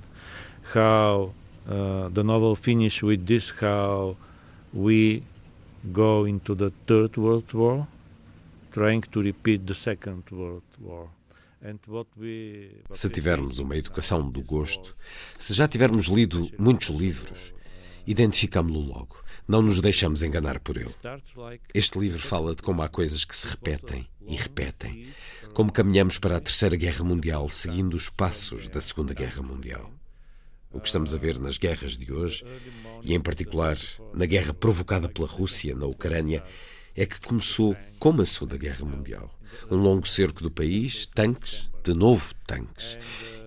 How 0.75 1.33
uh, 1.67 2.09
the 2.13 2.25
novel 2.25 2.57
finishes 2.57 3.03
with 3.03 3.25
this: 3.25 3.53
how 3.61 4.17
we 4.73 5.23
go 5.93 6.27
into 6.27 6.57
the 6.57 6.73
Third 6.87 7.17
World 7.17 7.53
War, 7.55 7.87
trying 8.73 9.03
to 9.13 9.23
repeat 9.23 9.67
the 9.67 9.75
Second 9.75 10.25
World 10.33 10.65
War. 10.81 11.09
Se 12.93 13.11
tivermos 13.11 13.59
uma 13.59 13.77
educação 13.77 14.31
do 14.31 14.43
gosto, 14.43 14.95
se 15.37 15.53
já 15.53 15.67
tivermos 15.67 16.07
lido 16.07 16.49
muitos 16.57 16.89
livros, 16.89 17.53
identificamos-lo 18.07 18.81
logo. 18.81 19.17
Não 19.49 19.63
nos 19.63 19.81
deixamos 19.81 20.23
enganar 20.23 20.61
por 20.61 20.77
ele. 20.77 20.95
Este 21.73 21.99
livro 21.99 22.19
fala 22.19 22.55
de 22.55 22.61
como 22.61 22.83
há 22.83 22.89
coisas 22.89 23.25
que 23.25 23.35
se 23.35 23.47
repetem 23.47 24.07
e 24.27 24.37
repetem, 24.37 25.09
como 25.55 25.73
caminhamos 25.73 26.19
para 26.19 26.37
a 26.37 26.41
Terceira 26.41 26.77
Guerra 26.77 27.03
Mundial 27.03 27.49
seguindo 27.49 27.95
os 27.95 28.11
passos 28.11 28.69
da 28.69 28.79
Segunda 28.79 29.15
Guerra 29.15 29.43
Mundial. 29.43 29.91
O 30.71 30.79
que 30.79 30.87
estamos 30.87 31.15
a 31.15 31.19
ver 31.19 31.39
nas 31.39 31.57
guerras 31.57 31.97
de 31.97 32.13
hoje, 32.13 32.45
e 33.03 33.15
em 33.15 33.21
particular 33.21 33.79
na 34.13 34.27
guerra 34.27 34.53
provocada 34.53 35.09
pela 35.09 35.27
Rússia 35.27 35.75
na 35.75 35.87
Ucrânia, 35.87 36.45
é 36.95 37.07
que 37.07 37.19
começou 37.19 37.75
como 37.99 38.21
a 38.21 38.27
Segunda 38.27 38.59
Guerra 38.59 38.85
Mundial. 38.85 39.35
Um 39.71 39.77
longo 39.77 40.07
cerco 40.07 40.43
do 40.43 40.51
país, 40.51 41.07
tanques, 41.07 41.71
de 41.83 41.95
novo 41.95 42.35
tanques. 42.47 42.99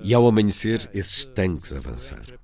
E 0.01 0.15
ao 0.15 0.27
amanhecer, 0.27 0.89
esses 0.95 1.25
tanques 1.25 1.73
avançaram. 1.73 2.40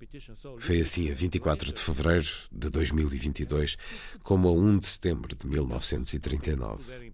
Foi 0.60 0.80
assim 0.80 1.10
a 1.12 1.14
24 1.14 1.74
de 1.74 1.82
fevereiro 1.82 2.28
de 2.52 2.70
2022, 2.70 3.78
como 4.24 4.48
a 4.48 4.52
1 4.52 4.80
de 4.80 4.88
setembro 4.88 5.36
de 5.36 5.48
1939. 5.48 7.14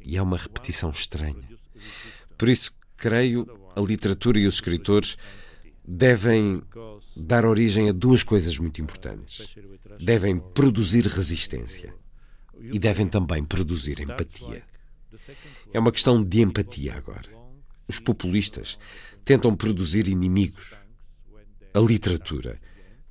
E 0.00 0.16
é 0.16 0.22
uma 0.22 0.36
repetição 0.36 0.90
estranha. 0.90 1.48
Por 2.36 2.48
isso, 2.48 2.72
creio, 2.96 3.46
a 3.76 3.80
literatura 3.80 4.38
e 4.38 4.46
os 4.46 4.54
escritores 4.54 5.16
devem 5.86 6.62
dar 7.16 7.44
origem 7.44 7.88
a 7.88 7.92
duas 7.92 8.22
coisas 8.22 8.58
muito 8.58 8.80
importantes. 8.80 9.56
Devem 10.00 10.38
produzir 10.38 11.06
resistência 11.06 11.94
e 12.60 12.78
devem 12.78 13.06
também 13.06 13.44
produzir 13.44 14.00
empatia. 14.00 14.62
É 15.72 15.78
uma 15.78 15.92
questão 15.92 16.22
de 16.22 16.40
empatia 16.40 16.94
agora. 16.94 17.28
Os 17.88 17.98
populistas 17.98 18.78
tentam 19.24 19.56
produzir 19.56 20.08
inimigos. 20.08 20.76
A 21.72 21.78
literatura 21.78 22.58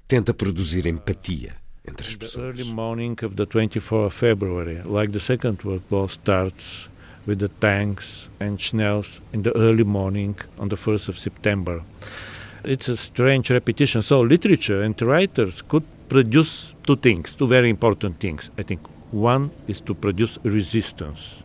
tenta 0.06 0.34
produzir 0.34 0.86
empatia 0.86 1.56
entre 1.88 2.08
as 2.08 2.18
pessoas. 2.18 2.44
early 2.44 2.66
morning 2.66 3.16
of 3.24 3.36
the 3.36 3.46
24th 3.46 4.08
of 4.08 4.14
February, 4.14 4.82
like 4.84 5.14
the 5.14 5.20
Second 5.20 5.64
World 5.64 5.84
War 5.90 6.10
starts 6.10 6.90
with 7.26 7.40
the 7.40 7.48
tanks 7.48 8.28
and 8.42 8.60
Schnells 8.60 9.22
in 9.32 9.44
the 9.44 9.56
early 9.56 9.86
morning 9.86 10.36
on 10.58 10.68
the 10.68 10.76
1st 10.76 11.08
of 11.08 11.18
September. 11.18 11.82
It's 12.66 12.90
a 12.90 12.98
strange 12.98 13.50
repetition. 13.50 14.02
So 14.02 14.20
literature 14.20 14.82
and 14.82 15.02
writers 15.02 15.62
could 15.62 15.86
produce 16.10 16.74
two 16.86 16.98
things, 16.98 17.36
two 17.36 17.48
very 17.48 17.70
important 17.70 18.20
things, 18.20 18.52
I 18.58 18.64
think. 18.64 18.82
One 19.12 19.52
is 19.68 19.80
to 19.82 19.94
produce 19.94 20.38
resistance. 20.44 21.42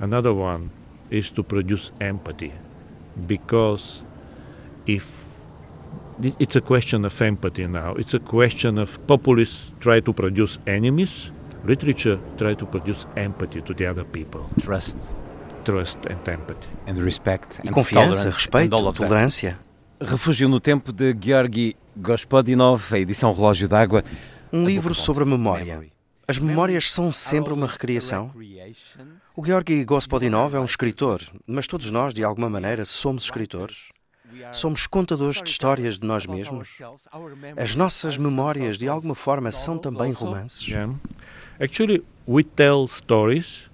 Another 0.00 0.34
one 0.34 0.70
is 1.10 1.30
to 1.30 1.44
produce 1.44 1.92
empathy. 2.00 2.52
Because 3.26 4.02
if 4.86 5.25
it's 6.20 6.56
a 6.56 6.60
question 6.60 7.04
of 7.04 7.20
empathy 7.22 7.66
now, 7.66 7.94
it's 7.98 8.14
a 8.14 8.20
question 8.20 8.78
of 8.78 8.98
populists 9.06 9.72
try 9.80 10.00
to 10.00 10.12
produce 10.12 10.58
enemies, 10.66 11.30
literature 11.64 12.18
try 12.36 12.54
to 12.54 12.66
produce 12.66 13.06
empathy 13.16 13.60
to 13.62 13.74
the 13.74 13.86
other 13.86 14.04
people. 14.04 14.40
Trust. 14.60 15.12
Trust 15.64 15.98
and 16.08 16.28
empathy. 16.28 16.68
And 16.86 17.02
respect. 17.02 17.60
E 17.64 17.70
confiança, 17.70 18.30
respeito, 18.30 18.70
tolerância. 18.92 19.58
Refúgio 20.00 20.48
no 20.48 20.60
Tempo 20.60 20.92
de 20.92 21.16
Georgi 21.20 21.76
Gospodinov, 21.96 22.92
a 22.92 22.98
edição 22.98 23.32
Relógio 23.32 23.66
d'Água. 23.66 24.04
Um 24.52 24.64
livro 24.64 24.94
sobre 24.94 25.22
a 25.22 25.26
memória. 25.26 25.82
As 26.28 26.38
memórias 26.38 26.92
são 26.92 27.12
sempre 27.12 27.52
uma 27.52 27.66
recriação? 27.66 28.32
O 29.34 29.44
Georgi 29.44 29.84
Gospodinov 29.84 30.54
é 30.54 30.60
um 30.60 30.64
escritor, 30.64 31.22
mas 31.46 31.66
todos 31.66 31.90
nós, 31.90 32.12
de 32.12 32.22
alguma 32.24 32.50
maneira, 32.50 32.84
somos 32.84 33.24
escritores. 33.24 33.95
Somos 34.52 34.86
contadores 34.86 35.42
de 35.42 35.50
histórias 35.50 35.98
de 35.98 36.06
nós 36.06 36.26
mesmos. 36.26 36.78
As 37.56 37.74
nossas 37.74 38.16
memórias, 38.16 38.78
de 38.78 38.88
alguma 38.88 39.14
forma, 39.14 39.50
são 39.50 39.78
também 39.78 40.12
romances. 40.12 40.66
Yeah. 40.66 40.94
Actually, 41.60 42.04
we 42.26 42.42
tell 42.44 42.86
stories 42.88 43.70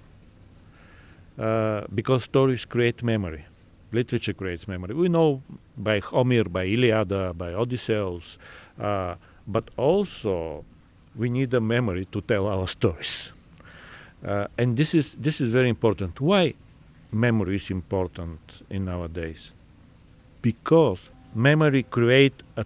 uh, 1.37 1.85
because 1.91 2.23
stories 2.25 2.65
create 2.65 3.03
memory. 3.03 3.45
Literature 3.91 4.33
creates 4.33 4.67
memory. 4.67 4.93
We 4.93 5.07
know 5.07 5.41
by 5.77 5.99
Homer, 5.99 6.49
by 6.49 6.65
Iliada, 6.65 7.33
by 7.33 7.53
Odysseus, 7.53 8.39
uh, 8.79 9.15
but 9.45 9.69
also 9.77 10.65
we 11.15 11.29
need 11.29 11.53
a 11.53 11.61
memory 11.61 12.05
to 12.11 12.21
tell 12.21 12.47
our 12.47 12.67
stories. 12.67 13.33
Uh, 14.25 14.47
and 14.57 14.77
this 14.77 14.95
is 14.95 15.15
this 15.15 15.41
is 15.41 15.49
very 15.49 15.69
important. 15.69 16.19
Why 16.21 16.55
memory 17.11 17.57
is 17.57 17.69
important 17.69 18.39
in 18.69 18.85
nowadays? 18.85 19.51
Because 20.43 21.09
memory 21.33 21.83
create 21.83 22.43
a 22.57 22.65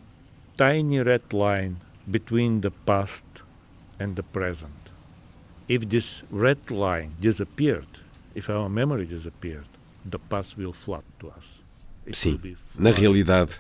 tiny 0.58 1.00
red 1.00 1.32
line 1.32 1.78
between 2.10 2.62
the 2.62 2.72
past 2.72 3.24
and 4.00 4.16
the 4.16 4.24
present. 4.24 4.74
If 5.68 5.88
this 5.88 6.24
red 6.32 6.72
line 6.72 7.12
disappeared, 7.22 7.88
if 8.34 8.50
our 8.50 8.68
memory 8.68 9.06
disappeared, 9.06 9.68
the 10.04 10.18
past 10.18 10.58
will 10.58 10.74
flood 10.74 11.04
to 11.20 11.30
us. 11.30 11.62
Sim, 12.12 12.40
na 12.80 12.92
realidade, 12.92 13.60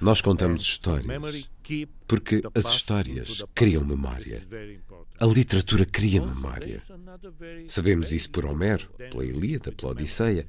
nós 0.00 0.20
contamos 0.20 0.62
histórias 0.62 1.06
porque 2.06 2.42
as 2.54 2.66
histórias 2.66 3.42
criam 3.54 3.84
memória. 3.84 4.46
A 5.18 5.26
literatura 5.26 5.86
cria 5.86 6.20
memória. 6.20 6.82
Sabemos 7.68 8.12
isso 8.12 8.30
por 8.30 8.44
Homero, 8.44 8.88
pela 9.10 9.24
Ilíada, 9.24 9.72
pela 9.72 9.92
Odisseia, 9.92 10.46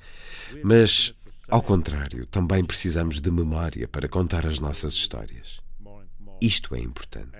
mas, 0.63 1.13
ao 1.47 1.61
contrário, 1.61 2.25
também 2.25 2.63
precisamos 2.63 3.21
de 3.21 3.29
memória 3.29 3.87
para 3.87 4.09
contar 4.09 4.45
as 4.45 4.59
nossas 4.59 4.93
histórias. 4.93 5.59
Isto 6.41 6.75
é 6.75 6.79
importante. 6.79 7.37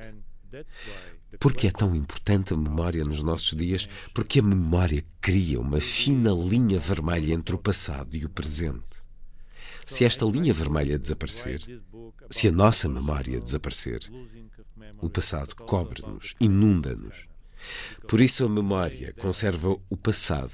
Porque 1.40 1.68
é 1.68 1.72
tão 1.72 1.96
importante 1.96 2.54
a 2.54 2.58
memória 2.58 3.04
nos 3.04 3.22
nossos 3.22 3.56
dias? 3.56 3.90
Porque 4.14 4.40
a 4.40 4.44
memória 4.44 5.04
cria 5.20 5.60
uma 5.60 5.82
fina 5.82 6.32
linha 6.32 6.80
vermelha 6.80 7.34
entre 7.34 7.56
o 7.56 7.60
passado 7.60 8.16
e 8.16 8.24
o 8.26 8.30
presente. 8.30 9.04
Se 9.86 10.06
esta 10.06 10.26
linha 10.26 10.54
vermelha 10.54 10.98
desaparecer, 10.98 11.60
se 12.30 12.48
a 12.48 12.52
nossa 12.52 12.88
memória 12.88 13.40
desaparecer, 13.40 14.00
o 15.02 15.10
passado 15.10 15.56
cobre-nos, 15.56 16.36
inunda-nos. 16.40 17.28
Por 18.08 18.22
isso 18.22 18.46
a 18.46 18.50
memória 18.50 19.14
conserva 19.14 19.78
o 19.90 19.98
passado 19.98 20.54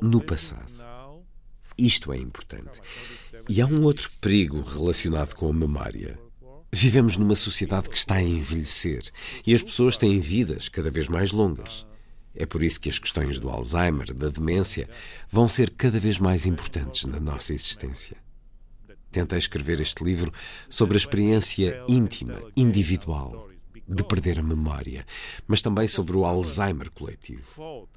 no 0.00 0.22
passado. 0.22 0.81
Isto 1.76 2.12
é 2.12 2.18
importante. 2.18 2.80
E 3.48 3.60
há 3.60 3.66
um 3.66 3.82
outro 3.82 4.10
perigo 4.20 4.60
relacionado 4.62 5.34
com 5.34 5.48
a 5.48 5.52
memória. 5.52 6.18
Vivemos 6.72 7.16
numa 7.16 7.34
sociedade 7.34 7.90
que 7.90 7.96
está 7.96 8.14
a 8.14 8.22
envelhecer 8.22 9.02
e 9.46 9.52
as 9.52 9.62
pessoas 9.62 9.96
têm 9.96 10.20
vidas 10.20 10.68
cada 10.68 10.90
vez 10.90 11.08
mais 11.08 11.32
longas. 11.32 11.86
É 12.34 12.46
por 12.46 12.62
isso 12.62 12.80
que 12.80 12.88
as 12.88 12.98
questões 12.98 13.38
do 13.38 13.50
Alzheimer, 13.50 14.14
da 14.14 14.28
demência, 14.28 14.88
vão 15.28 15.46
ser 15.46 15.70
cada 15.70 16.00
vez 16.00 16.18
mais 16.18 16.46
importantes 16.46 17.04
na 17.04 17.20
nossa 17.20 17.52
existência. 17.52 18.16
Tentei 19.10 19.38
escrever 19.38 19.80
este 19.80 20.02
livro 20.02 20.32
sobre 20.70 20.96
a 20.96 20.96
experiência 20.96 21.84
íntima, 21.86 22.40
individual, 22.56 23.51
de 23.86 24.04
perder 24.04 24.38
a 24.38 24.42
memória, 24.42 25.04
mas 25.46 25.60
também 25.60 25.86
sobre 25.86 26.16
o 26.16 26.24
Alzheimer 26.24 26.90
coletivo. 26.90 27.88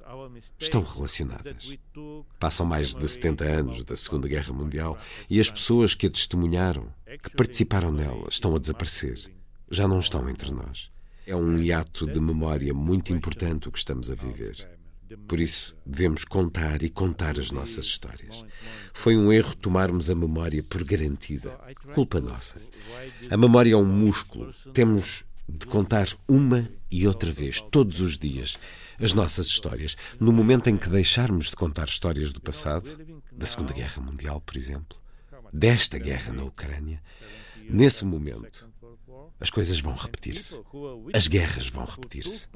Estão 0.58 0.82
relacionadas. 0.82 1.76
Passam 2.38 2.66
mais 2.66 2.94
de 2.94 3.06
70 3.06 3.44
anos 3.44 3.84
da 3.84 3.96
Segunda 3.96 4.28
Guerra 4.28 4.52
Mundial 4.52 4.98
e 5.28 5.40
as 5.40 5.50
pessoas 5.50 5.94
que 5.94 6.06
a 6.06 6.10
testemunharam, 6.10 6.92
que 7.22 7.30
participaram 7.30 7.92
nela, 7.92 8.26
estão 8.28 8.54
a 8.54 8.58
desaparecer. 8.58 9.30
Já 9.70 9.88
não 9.88 9.98
estão 9.98 10.28
entre 10.28 10.52
nós. 10.52 10.90
É 11.26 11.34
um 11.34 11.58
hiato 11.58 12.06
de 12.06 12.20
memória 12.20 12.72
muito 12.72 13.12
importante 13.12 13.68
o 13.68 13.72
que 13.72 13.78
estamos 13.78 14.10
a 14.10 14.14
viver. 14.14 14.76
Por 15.28 15.40
isso, 15.40 15.76
devemos 15.84 16.24
contar 16.24 16.82
e 16.82 16.90
contar 16.90 17.38
as 17.38 17.52
nossas 17.52 17.84
histórias. 17.84 18.44
Foi 18.92 19.16
um 19.16 19.32
erro 19.32 19.54
tomarmos 19.54 20.10
a 20.10 20.14
memória 20.14 20.62
por 20.62 20.82
garantida. 20.82 21.58
Culpa 21.94 22.20
nossa. 22.20 22.60
A 23.30 23.36
memória 23.36 23.72
é 23.72 23.76
um 23.76 23.84
músculo. 23.84 24.52
Temos 24.72 25.24
de 25.48 25.66
contar 25.66 26.08
uma 26.28 26.68
e 26.90 27.06
outra 27.06 27.30
vez, 27.30 27.60
todos 27.60 28.00
os 28.00 28.18
dias, 28.18 28.58
as 28.98 29.12
nossas 29.12 29.46
histórias. 29.46 29.96
No 30.18 30.32
momento 30.32 30.68
em 30.68 30.76
que 30.76 30.88
deixarmos 30.88 31.50
de 31.50 31.56
contar 31.56 31.86
histórias 31.86 32.32
do 32.32 32.40
passado, 32.40 32.98
da 33.32 33.46
Segunda 33.46 33.72
Guerra 33.72 34.02
Mundial, 34.02 34.40
por 34.40 34.56
exemplo, 34.56 34.98
desta 35.52 35.98
guerra 35.98 36.32
na 36.32 36.44
Ucrânia, 36.44 37.02
nesse 37.68 38.04
momento, 38.04 38.68
as 39.38 39.50
coisas 39.50 39.78
vão 39.80 39.94
repetir-se. 39.94 40.60
As 41.12 41.28
guerras 41.28 41.68
vão 41.68 41.84
repetir-se. 41.84 42.48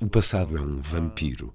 O 0.00 0.08
passado 0.08 0.56
é 0.56 0.60
um 0.60 0.80
vampiro. 0.80 1.54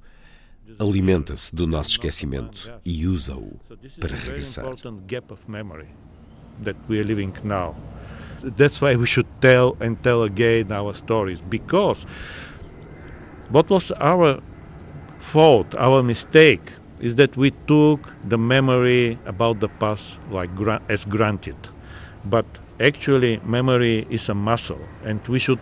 Alimenta-se 0.80 1.56
do 1.56 1.66
nosso 1.66 1.92
esquecimento 1.92 2.72
e 2.84 3.08
usa-o 3.08 3.60
para 4.00 4.16
regressar. 4.16 4.66
That's 8.56 8.80
why 8.82 8.96
we 8.96 9.06
should 9.06 9.28
tell 9.42 9.76
and 9.80 10.02
tell 10.04 10.24
again 10.24 10.72
our 10.72 10.94
stories 10.94 11.42
because 11.42 12.06
what 13.50 13.70
was 13.70 13.92
our 13.94 14.42
fault, 15.20 15.76
our 15.76 16.04
mistake, 16.04 16.62
is 17.00 17.16
that 17.16 17.38
we 17.38 17.52
took 17.68 18.00
the 18.28 18.38
memory 18.38 19.20
about 19.26 19.60
the 19.60 19.70
past 19.70 20.18
like 20.32 20.50
as 20.90 21.06
granted. 21.06 21.56
But 22.26 22.46
actually, 22.80 23.40
memory 23.46 24.08
is 24.10 24.30
a 24.30 24.34
muscle, 24.34 24.82
and 25.04 25.26
we 25.28 25.40
should 25.40 25.60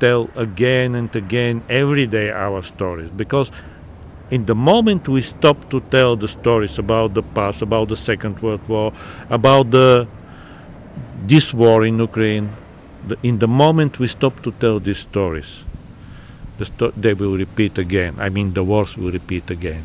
tell 0.00 0.30
again 0.36 0.94
and 0.94 1.14
again 1.14 1.62
every 1.68 2.06
day 2.06 2.30
our 2.30 2.62
stories 2.62 3.10
because 3.10 3.50
in 4.30 4.46
the 4.46 4.54
moment 4.54 5.08
we 5.08 5.20
stop 5.22 5.70
to 5.70 5.80
tell 5.80 6.14
the 6.14 6.28
stories 6.28 6.78
about 6.78 7.14
the 7.14 7.22
past, 7.22 7.62
about 7.62 7.88
the 7.88 7.96
Second 7.96 8.40
World 8.42 8.66
War, 8.68 8.92
about 9.30 9.70
the 9.70 10.06
this 11.28 11.52
war 11.52 11.84
in 11.84 11.98
Ukraine, 12.00 12.48
the, 13.06 13.16
in 13.22 13.38
the 13.38 13.46
moment 13.46 13.98
we 13.98 14.08
stop 14.08 14.40
to 14.42 14.50
tell 14.52 14.80
these 14.80 14.98
stories, 14.98 15.64
the 16.58 16.64
sto- 16.64 16.92
they 16.96 17.14
will 17.14 17.36
repeat 17.36 17.78
again. 17.78 18.14
I 18.18 18.30
mean, 18.30 18.52
the 18.54 18.64
wars 18.64 18.96
will 18.96 19.12
repeat 19.12 19.50
again. 19.50 19.84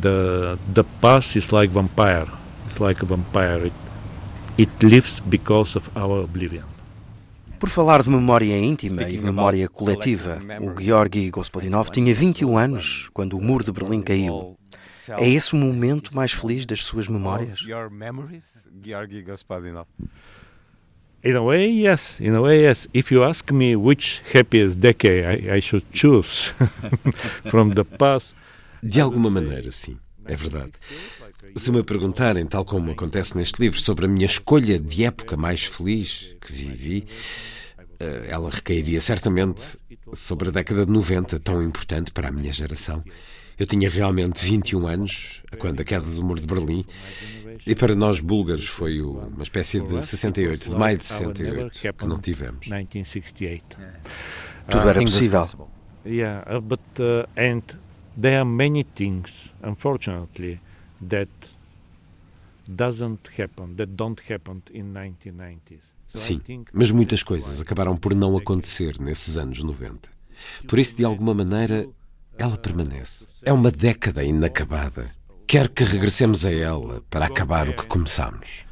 The 0.00 0.58
the 0.72 0.84
past 1.02 1.34
is 1.36 1.50
like 1.50 1.72
vampire. 1.72 2.28
It's 2.66 2.78
like 2.80 3.02
a 3.02 3.06
vampire. 3.06 3.66
It, 3.66 3.76
it 4.58 4.72
lives 4.82 5.20
because 5.20 5.74
of 5.74 5.84
our 5.96 6.22
oblivion. 6.28 6.64
Por 7.58 7.70
falar 7.70 8.04
de 8.04 8.10
memória 8.10 8.56
íntima 8.56 9.02
e 9.02 9.16
de 9.16 9.24
memória 9.24 9.68
coletiva, 9.68 10.38
o 10.60 10.80
Georgi 10.80 11.28
Gospodinov 11.28 11.90
tinha 11.90 12.14
21 12.14 12.56
anos 12.56 13.10
quando 13.12 13.36
o 13.36 13.40
muro 13.42 13.64
de 13.64 13.72
Berlim 13.72 14.00
caiu. 14.00 14.56
É 15.18 15.28
esse 15.28 15.54
o 15.54 15.56
momento 15.56 16.14
mais 16.14 16.32
feliz 16.32 16.66
das 16.66 16.84
suas 16.84 17.08
memórias? 17.08 17.58
In 21.24 21.36
a 21.36 21.42
way, 21.42 21.68
yes. 21.68 22.20
In 22.20 22.34
a 22.34 22.40
way, 22.40 22.62
yes. 22.62 22.86
If 22.94 23.10
you 23.10 23.24
ask 23.24 23.50
me 23.50 23.74
which 23.74 24.22
happiest 24.32 24.78
decade 24.78 25.24
I, 25.24 25.56
I 25.56 25.60
should 25.60 25.84
choose 25.92 26.52
from 27.50 27.74
the 27.74 27.84
past. 27.84 28.34
De 28.82 29.00
alguma 29.00 29.28
maneira, 29.28 29.70
sim. 29.72 29.98
É 30.24 30.36
verdade. 30.36 30.72
Se 31.56 31.72
me 31.72 31.82
perguntarem, 31.82 32.46
tal 32.46 32.64
como 32.64 32.92
acontece 32.92 33.36
neste 33.36 33.60
livro, 33.60 33.80
sobre 33.80 34.06
a 34.06 34.08
minha 34.08 34.26
escolha 34.26 34.78
de 34.78 35.04
época 35.04 35.36
mais 35.36 35.64
feliz 35.64 36.30
que 36.40 36.52
vivi, 36.52 37.06
eh, 37.98 38.26
ela 38.28 38.50
recairia 38.50 39.00
certamente 39.00 39.76
sobre 40.12 40.50
a 40.50 40.52
década 40.52 40.86
de 40.86 40.92
90, 40.92 41.40
tão 41.40 41.62
importante 41.62 42.12
para 42.12 42.28
a 42.28 42.32
minha 42.32 42.52
geração. 42.52 43.02
Eu 43.58 43.66
tinha 43.66 43.90
realmente 43.90 44.44
21 44.44 44.86
anos, 44.86 45.42
quando 45.58 45.80
a 45.80 45.84
queda 45.84 46.06
do 46.06 46.22
Muro 46.22 46.40
de 46.40 46.46
Berlim, 46.46 46.84
e 47.68 47.74
para 47.74 47.94
nós 47.94 48.20
búlgaros 48.20 48.66
foi 48.66 49.02
uma 49.02 49.42
espécie 49.42 49.78
de 49.78 50.02
68, 50.02 50.70
de 50.70 50.76
maio 50.76 50.96
de 50.96 51.04
68, 51.04 51.92
que 51.92 52.06
não 52.06 52.18
tivemos. 52.18 52.66
1968. 52.66 53.76
Tudo 54.70 54.88
era 54.88 55.00
possível. 55.02 55.68
Yeah, 56.06 56.56
uh, 56.56 56.62
but 56.62 56.80
uh, 56.98 57.28
and 57.36 57.60
there 58.18 58.36
are 58.38 58.44
many 58.44 58.84
things, 58.84 59.52
unfortunately, 59.62 60.58
that 61.06 61.28
doesn't 62.66 63.28
happen, 63.38 63.74
that 63.76 63.92
don't 63.94 64.22
happen 64.32 64.62
in 64.72 64.94
1990s. 64.94 65.82
Sim, 66.14 66.40
mas 66.72 66.90
muitas 66.90 67.22
coisas 67.22 67.60
acabaram 67.60 67.94
por 67.98 68.14
não 68.14 68.34
acontecer 68.38 68.98
nesses 68.98 69.36
anos 69.36 69.62
90. 69.62 70.08
Por 70.66 70.78
isso, 70.78 70.96
de 70.96 71.04
alguma 71.04 71.34
maneira, 71.34 71.86
ela 72.38 72.56
permanece. 72.56 73.26
É 73.42 73.52
uma 73.52 73.70
década 73.70 74.24
inacabada. 74.24 75.17
Quer 75.48 75.70
que 75.70 75.82
regressemos 75.82 76.44
a 76.44 76.52
ela 76.52 77.02
para 77.08 77.24
acabar 77.24 77.70
o 77.70 77.72
que 77.72 77.86
começamos. 77.86 78.66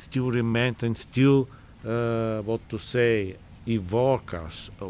Still 0.00 0.30
remains 0.30 0.82
and 0.82 0.94
still, 0.94 1.46
uh, 1.84 2.42
what 2.46 2.64
to 2.70 2.78
say, 2.78 3.36
evoke 3.66 4.34
us, 4.34 4.72
uh, 4.80 4.86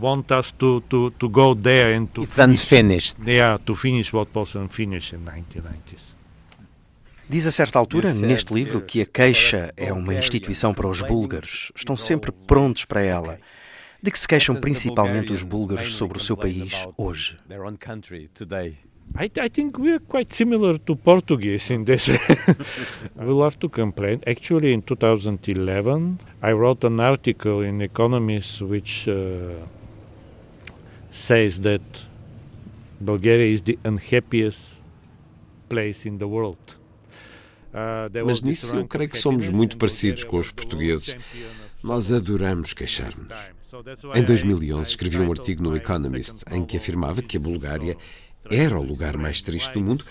want 0.00 0.32
us 0.32 0.50
to, 0.52 0.80
to, 0.88 1.10
to 1.10 1.28
go 1.28 1.54
there 1.54 1.94
and 1.94 2.06
to 2.06 2.22
It's 2.22 2.38
unfinished. 2.38 3.18
Yeah, 3.26 3.58
to 3.66 3.76
finish 3.76 4.14
what 4.14 4.30
was 4.34 4.54
unfinished 4.54 5.12
in 5.12 5.26
1990s. 5.26 6.14
Diz 7.28 7.46
a 7.46 7.50
certa 7.50 7.78
altura, 7.78 8.14
neste 8.14 8.54
livro, 8.54 8.80
que 8.80 9.02
a 9.02 9.06
queixa 9.06 9.74
é 9.76 9.92
uma 9.92 10.14
instituição 10.14 10.72
para 10.72 10.88
os 10.88 11.02
búlgaros. 11.02 11.70
Estão 11.76 11.98
sempre 11.98 12.32
prontos 12.32 12.86
para 12.86 13.02
ela. 13.02 13.38
De 14.02 14.10
que 14.10 14.18
se 14.18 14.26
queixam 14.26 14.54
principalmente 14.56 15.34
os 15.34 15.42
búlgaros 15.42 15.94
sobre 15.94 16.16
o 16.16 16.20
seu 16.20 16.34
país 16.34 16.86
hoje? 16.96 17.38
I, 19.16 19.30
I 19.40 19.48
think 19.48 19.78
we 19.78 19.92
are 19.92 20.00
quite 20.00 20.32
similar 20.32 20.76
to 20.78 20.96
Portuguese 20.96 21.70
in 21.70 21.84
this. 21.84 22.08
we 23.16 23.32
love 23.32 23.58
to 23.60 23.68
complain. 23.68 24.22
Actually, 24.26 24.72
in 24.72 24.82
2011, 24.82 26.18
I 26.42 26.52
wrote 26.52 26.84
an 26.84 26.98
article 26.98 27.60
in 27.60 27.80
Economist 27.80 28.60
which 28.62 29.06
uh, 29.08 29.54
says 31.12 31.60
that 31.60 31.82
Bulgaria 33.00 33.52
is 33.52 33.62
the 33.62 33.78
unhappiest 33.84 34.80
place 35.68 36.06
in 36.06 36.18
the 36.18 36.26
world. 36.26 36.76
Uh, 37.72 38.08
Mas 38.24 38.40
nisso 38.40 38.76
eu 38.76 38.86
creio 38.86 39.10
que 39.10 39.18
somos 39.18 39.48
muito 39.48 39.76
parecidos 39.76 40.22
com 40.24 40.38
os 40.38 40.50
portugueses. 40.52 41.16
Nós 41.82 42.12
adoramos 42.12 42.72
queixar-nos. 42.72 43.54
Em 44.14 44.22
2011 44.22 44.90
escrevi 44.90 45.18
um 45.18 45.30
artigo 45.30 45.62
no 45.62 45.76
Economist 45.76 46.44
em 46.50 46.64
que 46.64 46.76
afirmava 46.76 47.20
que 47.20 47.36
a 47.36 47.40
Bulgária 47.40 47.96
era 48.50 48.78
o 48.78 48.82
lugar 48.82 49.16
mais 49.16 49.42
triste 49.42 49.72
do 49.72 49.80
mundo, 49.80 50.04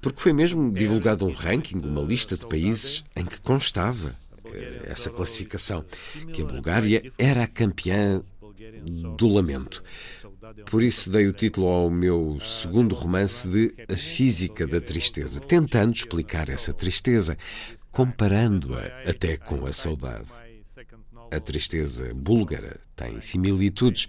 porque 0.00 0.20
foi 0.20 0.32
mesmo 0.32 0.72
divulgado 0.72 1.26
um 1.26 1.32
ranking, 1.32 1.78
uma 1.78 2.02
lista 2.02 2.36
de 2.36 2.46
países 2.46 3.04
em 3.14 3.24
que 3.24 3.40
constava 3.40 4.14
eh, 4.52 4.82
essa 4.86 5.10
classificação, 5.10 5.84
que 6.32 6.42
a 6.42 6.44
Bulgária 6.44 7.12
era 7.18 7.44
a 7.44 7.46
campeã 7.46 8.22
do 9.16 9.28
lamento. 9.28 9.82
Por 10.70 10.82
isso 10.82 11.10
dei 11.10 11.26
o 11.26 11.32
título 11.32 11.66
ao 11.66 11.90
meu 11.90 12.38
segundo 12.40 12.94
romance 12.94 13.48
de 13.48 13.74
A 13.88 13.96
Física 13.96 14.66
da 14.66 14.80
Tristeza, 14.80 15.40
tentando 15.40 15.92
explicar 15.92 16.48
essa 16.48 16.72
tristeza, 16.72 17.36
comparando-a 17.90 19.10
até 19.10 19.36
com 19.36 19.66
a 19.66 19.72
saudade. 19.72 20.28
A 21.30 21.40
tristeza 21.40 22.12
búlgara 22.14 22.78
tem 22.94 23.20
similitudes, 23.20 24.08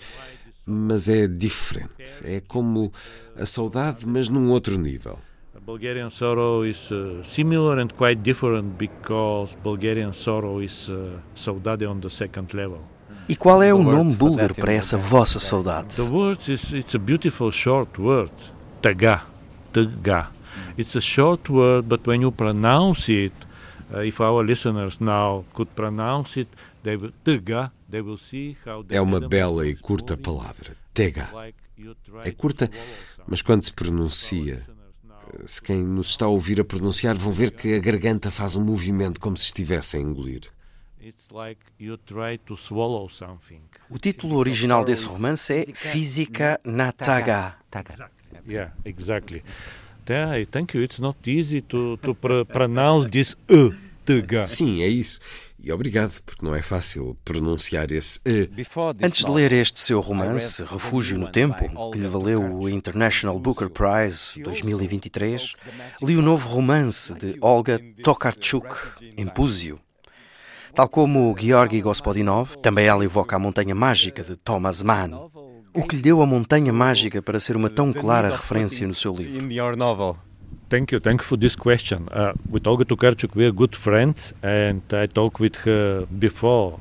mas 0.66 1.10
é 1.10 1.28
diferente. 1.28 2.22
É 2.24 2.40
como 2.42 2.92
a 3.40 3.46
saudade, 3.46 4.06
mas 4.06 4.30
num 4.30 4.50
outro 4.50 4.78
nível. 4.78 5.20
Bulgarian 5.68 6.10
sorrow 6.10 6.64
is 6.64 6.90
uh, 6.92 7.22
similar 7.26 7.82
and 7.82 7.92
quite 7.94 8.22
different 8.22 8.78
because 8.78 9.54
Bulgarian 9.62 10.14
sorrow 10.14 10.62
is 10.62 10.90
uh, 10.90 11.20
saudade 11.36 11.86
on 11.86 12.00
the 12.00 12.10
second 12.10 12.54
level. 12.54 12.80
E 13.28 13.36
qual 13.36 13.62
é 13.62 13.74
o 13.74 13.84
nome 13.84 14.16
búlgaro 14.16 14.56
para 14.56 14.72
essa 14.72 14.98
vossa 14.98 15.40
saudade? 15.40 15.96
The 15.98 16.04
word 16.04 16.40
is 16.50 16.72
it's 16.72 16.96
a 16.96 17.00
beautiful 17.00 17.52
short 17.52 18.02
word, 18.02 18.32
taga, 18.82 19.24
taga. 19.74 20.30
It's 20.78 20.96
a 20.96 21.02
short 21.02 21.52
word, 21.52 21.88
but 21.90 22.08
when 22.08 22.22
you 22.22 22.32
pronounce 22.32 23.12
it, 23.12 23.34
if 24.06 24.20
our 24.22 24.44
listeners 24.44 25.00
now 25.00 25.46
could 25.54 25.72
pronounce 25.76 26.40
it, 26.40 26.50
they 26.84 26.96
will 26.96 27.14
taga. 27.24 27.72
They 27.90 28.02
will 28.02 28.18
see 28.18 28.58
how. 28.66 28.86
É 28.90 29.00
uma 29.00 29.20
bela 29.20 29.68
e 29.68 29.76
curta 29.76 30.18
palavra, 30.18 30.76
tega. 30.94 31.30
É 32.24 32.32
curta, 32.32 32.70
mas 33.28 33.42
quando 33.42 33.64
se 33.64 33.72
pronuncia 33.72 34.66
se 35.46 35.62
quem 35.62 35.84
nos 35.84 36.10
está 36.10 36.26
a 36.26 36.30
ouvir 36.30 36.60
a 36.60 36.66
pronunciar 36.66 37.16
vão 37.16 37.32
ver 37.32 37.52
que 37.52 37.76
a 37.76 37.80
garganta 37.80 38.32
faz 38.32 38.56
um 38.56 38.64
movimento 38.64 39.20
como 39.20 39.38
se 39.38 39.46
estivesse 39.46 39.98
a 39.98 40.00
engolir. 40.00 40.42
O 43.90 43.98
título 43.98 44.38
original 44.38 44.84
desse 44.84 45.06
romance 45.06 45.54
é 45.54 45.66
Física 45.74 46.60
na 46.64 46.92
Taga. 46.92 47.56
Yeah, 48.48 48.74
exactly. 48.86 49.44
Thank 50.52 50.76
you. 50.76 50.84
It's 50.84 51.00
not 51.00 51.18
easy 51.28 51.62
to, 51.62 51.98
to 51.98 52.16
pronounce 52.46 53.10
this 53.10 53.36
uh. 53.50 53.72
Sim, 54.46 54.84
é 54.84 54.88
isso. 54.88 55.20
E 55.62 55.72
obrigado, 55.72 56.22
porque 56.24 56.46
não 56.46 56.56
é 56.56 56.62
fácil 56.62 57.18
pronunciar 57.26 57.92
esse 57.92 58.22
E. 58.26 58.50
Antes 59.04 59.26
de 59.26 59.32
ler 59.32 59.52
este 59.52 59.80
seu 59.80 60.00
romance, 60.00 60.64
Refúgio 60.64 61.18
no 61.18 61.30
Tempo, 61.30 61.92
que 61.92 62.00
lhe 62.00 62.08
valeu 62.08 62.42
o 62.42 62.70
International 62.70 63.38
Booker 63.38 63.70
Prize 63.70 64.42
2023, 64.42 65.54
li 66.02 66.16
o 66.16 66.22
novo 66.22 66.48
romance 66.48 67.14
de 67.14 67.38
Olga 67.42 67.82
Tokarczuk, 68.02 68.68
Empúzio. 69.18 69.80
Tal 70.74 70.88
como 70.88 71.36
Georgi 71.38 71.82
Gospodinov, 71.82 72.56
também 72.62 72.86
ela 72.86 73.04
evoca 73.04 73.36
a 73.36 73.40
Montanha 73.40 73.74
Mágica 73.74 74.24
de 74.24 74.38
Thomas 74.38 74.84
Mann. 74.84 75.30
O 75.78 75.84
que 75.84 75.96
lhe 75.96 76.02
deu 76.02 76.24
a 76.24 76.26
Montanha 76.26 76.74
Mágica 76.74 77.22
para 77.22 77.40
ser 77.40 77.56
uma 77.56 77.70
tão 77.70 77.94
clara 77.94 78.30
referência 78.30 78.88
no 78.88 78.96
seu 78.96 79.16
livro? 79.16 79.48
Thank 80.70 80.92
you. 80.94 81.00
Thank 81.00 81.22
you 81.22 81.28
for 81.28 81.38
this 81.38 81.56
question. 81.56 82.08
Uh, 82.12 82.34
with 82.50 82.68
Olga 82.68 82.84
Tokarczuk, 82.84 83.36
we 83.36 83.46
are 83.46 83.52
good 83.52 83.76
friends, 83.78 84.34
and 84.42 84.82
I 84.92 85.08
talked 85.08 85.40
with 85.40 85.56
her 85.66 86.08
before 86.08 86.80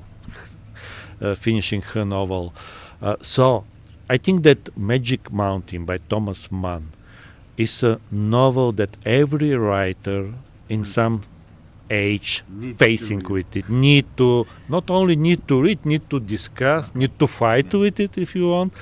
uh, 1.20 1.36
finishing 1.36 1.82
her 1.94 2.06
novel. 2.06 2.54
Uh, 3.02 3.16
so 3.20 3.64
I 4.08 4.16
think 4.16 4.44
that 4.44 4.74
Magic 4.76 5.30
Mountain 5.30 5.84
by 5.84 5.98
Thomas 5.98 6.50
Mann 6.50 6.88
is 7.58 7.82
a 7.82 8.00
novel 8.10 8.72
that 8.72 8.96
every 9.04 9.54
writer 9.54 10.32
in 10.70 10.86
some 10.86 11.20
age 11.90 12.44
need 12.48 12.78
facing 12.78 13.22
with 13.22 13.56
it. 13.56 13.68
Need 13.68 14.06
to 14.16 14.46
not 14.68 14.90
only 14.90 15.16
need 15.16 15.46
to 15.48 15.62
read 15.62 15.84
need 15.84 16.08
to 16.10 16.20
discuss 16.20 16.94
need 16.94 17.18
to 17.18 17.26
fight 17.26 17.72
with 17.72 18.00
it 18.00 18.18
if 18.18 18.34
you 18.34 18.48
want 18.50 18.72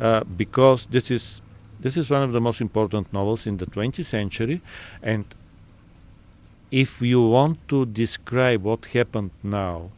uh, 0.00 0.24
because 0.24 0.86
this 0.86 1.10
is 1.10 1.42
this 1.80 1.96
is 1.96 2.10
one 2.10 2.22
of 2.22 2.32
the 2.32 2.40
most 2.40 2.60
important 2.60 3.12
novels 3.12 3.46
in 3.46 3.56
the 3.56 3.66
20th 3.66 4.04
century, 4.04 4.60
and 5.02 5.24
if 6.70 7.00
you 7.00 7.22
want 7.22 7.56
to 7.68 7.86
describe 7.86 8.62
what 8.64 8.84
happened 8.86 9.30
now, 9.42 9.90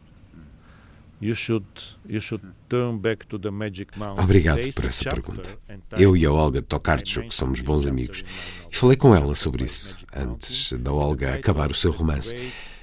should 1.34 1.66
you 2.08 2.20
should 2.20 2.44
turn 2.68 2.98
back 2.98 3.26
to 3.26 3.38
the 3.38 3.50
Magic 3.50 3.98
Mountain. 3.98 4.24
Obrigado 4.24 4.72
por 4.72 4.86
essa 4.86 5.04
pergunta. 5.04 5.50
Eu 5.98 6.16
e 6.16 6.24
a 6.24 6.32
Olga 6.32 6.62
Tokarczuk 6.62 7.34
somos 7.34 7.60
bons 7.60 7.86
amigos 7.86 8.24
e 8.70 8.76
falei 8.76 8.96
com 8.96 9.14
ela 9.14 9.34
sobre 9.34 9.64
isso 9.64 9.98
antes 10.14 10.72
da 10.74 10.92
Olga 10.92 11.34
acabar 11.34 11.70
o 11.70 11.74
seu 11.74 11.90
romance. 11.90 12.34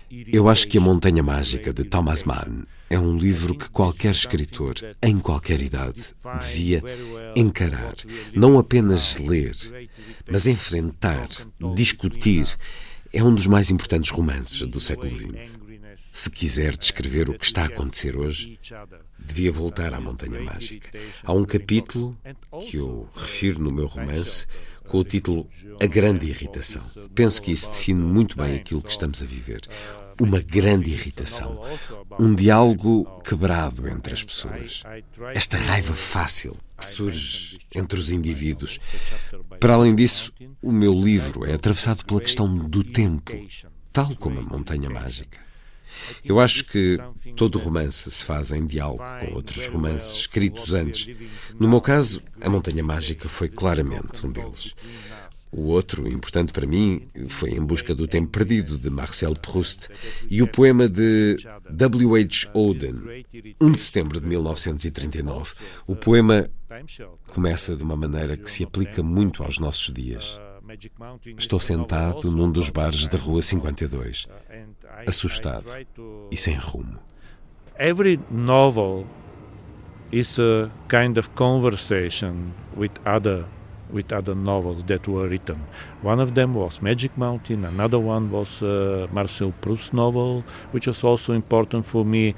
Eu 0.10 0.48
acho 0.48 0.68
que 0.68 0.78
A 0.78 0.82
Montanha 0.82 1.22
Mágica 1.22 1.74
de 1.74 1.84
Thomas 1.84 2.24
Mann 2.24 2.66
é 2.90 2.98
um 2.98 3.18
livro 3.18 3.56
que 3.56 3.70
qualquer 3.70 4.12
escritor, 4.12 4.76
em 5.02 5.20
qualquer 5.20 5.62
idade, 5.62 6.16
devia 6.40 6.82
encarar, 7.36 7.96
não 8.34 8.58
apenas 8.58 9.18
ler, 9.18 9.54
mas 10.32 10.48
enfrentar, 10.48 11.28
discutir. 11.76 12.48
É 13.14 13.24
um 13.24 13.34
dos 13.34 13.48
mais 13.48 13.72
importantes 13.72 14.12
romances 14.12 14.66
do 14.68 14.80
século 14.80 15.12
XX. 15.12 15.67
Se 16.18 16.32
quiser 16.32 16.76
descrever 16.76 17.30
o 17.30 17.38
que 17.38 17.46
está 17.46 17.62
a 17.62 17.66
acontecer 17.68 18.18
hoje, 18.18 18.60
devia 19.20 19.52
voltar 19.52 19.94
à 19.94 20.02
Montanha 20.02 20.42
Mágica. 20.42 20.90
Há 21.24 21.32
um 21.32 21.46
capítulo 21.46 22.18
que 22.68 22.78
eu 22.78 23.08
refiro 23.16 23.60
no 23.60 23.72
meu 23.72 23.86
romance 23.86 24.48
com 24.88 24.98
o 24.98 25.04
título 25.04 25.48
A 25.80 25.86
Grande 25.86 26.28
Irritação. 26.28 26.84
Penso 27.14 27.40
que 27.40 27.52
isso 27.52 27.70
define 27.70 28.02
muito 28.02 28.36
bem 28.36 28.56
aquilo 28.56 28.82
que 28.82 28.90
estamos 28.90 29.22
a 29.22 29.28
viver. 29.28 29.62
Uma 30.20 30.40
grande 30.40 30.90
irritação. 30.90 31.62
Um 32.20 32.34
diálogo 32.34 33.22
quebrado 33.24 33.88
entre 33.88 34.16
as 34.16 34.24
pessoas. 34.24 34.82
Esta 35.36 35.56
raiva 35.56 35.94
fácil 35.94 36.58
que 36.76 36.84
surge 36.84 37.60
entre 37.76 38.00
os 38.00 38.10
indivíduos. 38.10 38.80
Para 39.60 39.76
além 39.76 39.94
disso, 39.94 40.34
o 40.64 40.72
meu 40.72 41.00
livro 41.00 41.46
é 41.46 41.54
atravessado 41.54 42.04
pela 42.06 42.22
questão 42.22 42.58
do 42.58 42.84
tempo, 42.84 43.34
tal 43.94 44.16
como 44.16 44.40
a 44.40 44.42
Montanha 44.42 44.90
Mágica. 44.90 45.46
Eu 46.24 46.40
acho 46.40 46.66
que 46.66 46.98
todo 47.36 47.60
romance 47.60 48.10
se 48.10 48.26
faz 48.26 48.52
em 48.52 48.66
diálogo 48.66 49.04
com 49.20 49.36
outros 49.36 49.68
romances 49.68 50.20
escritos 50.20 50.74
antes. 50.74 51.10
No 51.60 51.68
meu 51.68 51.82
caso, 51.82 52.22
A 52.42 52.50
Montanha 52.50 52.84
Mágica 52.84 53.28
foi 53.28 53.50
claramente 53.50 54.26
um 54.26 54.32
deles. 54.32 54.76
O 55.52 55.68
outro, 55.68 56.08
importante 56.08 56.52
para 56.52 56.68
mim, 56.68 57.08
foi 57.30 57.52
Em 57.52 57.62
Busca 57.62 57.96
do 57.96 58.06
Tempo 58.06 58.30
Perdido, 58.30 58.78
de 58.78 58.90
Marcel 58.90 59.34
Proust, 59.34 59.88
e 60.30 60.42
o 60.42 60.48
poema 60.48 60.90
de 60.90 61.38
W. 61.70 62.16
H. 62.16 62.52
Auden, 62.54 62.96
1 63.60 63.72
de 63.72 63.82
setembro 63.82 64.20
de 64.20 64.28
1939. 64.28 65.54
O 65.88 65.96
poema 65.96 66.50
começa 67.28 67.76
de 67.76 67.84
uma 67.84 67.96
maneira 67.96 68.36
que 68.36 68.52
se 68.52 68.64
aplica 68.64 69.02
muito 69.02 69.42
aos 69.42 69.58
nossos 69.58 69.94
dias. 69.94 70.38
Estou 71.38 71.62
sentado 71.62 72.30
num 72.30 72.52
dos 72.52 72.70
bares 72.70 73.08
da 73.08 73.18
Rua 73.18 73.42
52, 73.42 74.28
assustado 75.06 75.70
e 76.32 76.38
sem 76.38 76.58
rumo. 76.58 77.00
Every 77.78 78.20
novel 78.32 79.06
is 80.12 80.40
a 80.40 80.72
kind 80.88 81.18
of 81.18 81.30
conversation 81.36 82.54
with 82.76 82.92
other 83.06 83.46
with 83.90 84.12
other 84.12 84.36
novels 84.36 84.84
that 84.86 85.08
were 85.08 85.28
written. 85.28 85.62
One 86.02 86.20
of 86.20 86.36
them 86.36 86.54
was 86.54 86.82
Magic 86.82 87.18
Mountain, 87.18 87.64
another 87.64 88.00
one 88.00 88.30
was 88.30 88.62
uh, 88.62 89.08
Marcel 89.12 89.54
Proust's 89.62 89.94
novel, 89.94 90.44
which 90.72 90.88
was 90.88 91.04
also 91.04 91.34
important 91.34 91.86
for 91.86 92.04
me, 92.04 92.36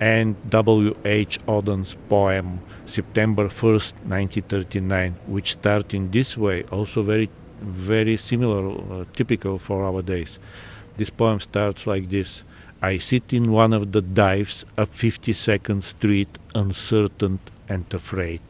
and 0.00 0.36
W.H. 0.48 1.38
Auden's 1.46 1.96
poem 2.08 2.60
September 2.86 3.48
1st, 3.48 3.92
1939, 4.08 5.16
which 5.26 5.52
starts 5.52 5.94
in 5.94 6.10
this 6.10 6.36
way, 6.36 6.62
also 6.72 7.02
very, 7.02 7.28
very 7.60 8.16
similar, 8.16 8.70
uh, 8.70 9.04
typical 9.12 9.58
for 9.58 9.84
our 9.84 10.02
days. 10.02 10.38
This 10.96 11.10
poem 11.10 11.38
starts 11.40 11.86
like 11.86 12.08
this 12.08 12.44
I 12.82 12.98
sit 12.98 13.34
in 13.34 13.50
one 13.50 13.74
of 13.74 13.86
the 13.86 14.00
dives 14.00 14.64
up 14.78 14.94
52nd 14.94 15.82
Street, 15.82 16.28
uncertain 16.54 17.38
and 17.68 17.84
afraid. 17.94 18.42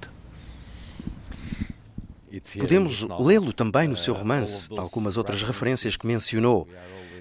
Podemos 2.58 3.02
lê-lo 3.18 3.52
também 3.52 3.88
no 3.88 3.96
seu 3.96 4.12
romance, 4.12 4.68
tal 4.68 4.90
como 4.90 5.08
as 5.08 5.16
outras 5.16 5.42
referências 5.42 5.96
que 5.96 6.06
mencionou. 6.06 6.68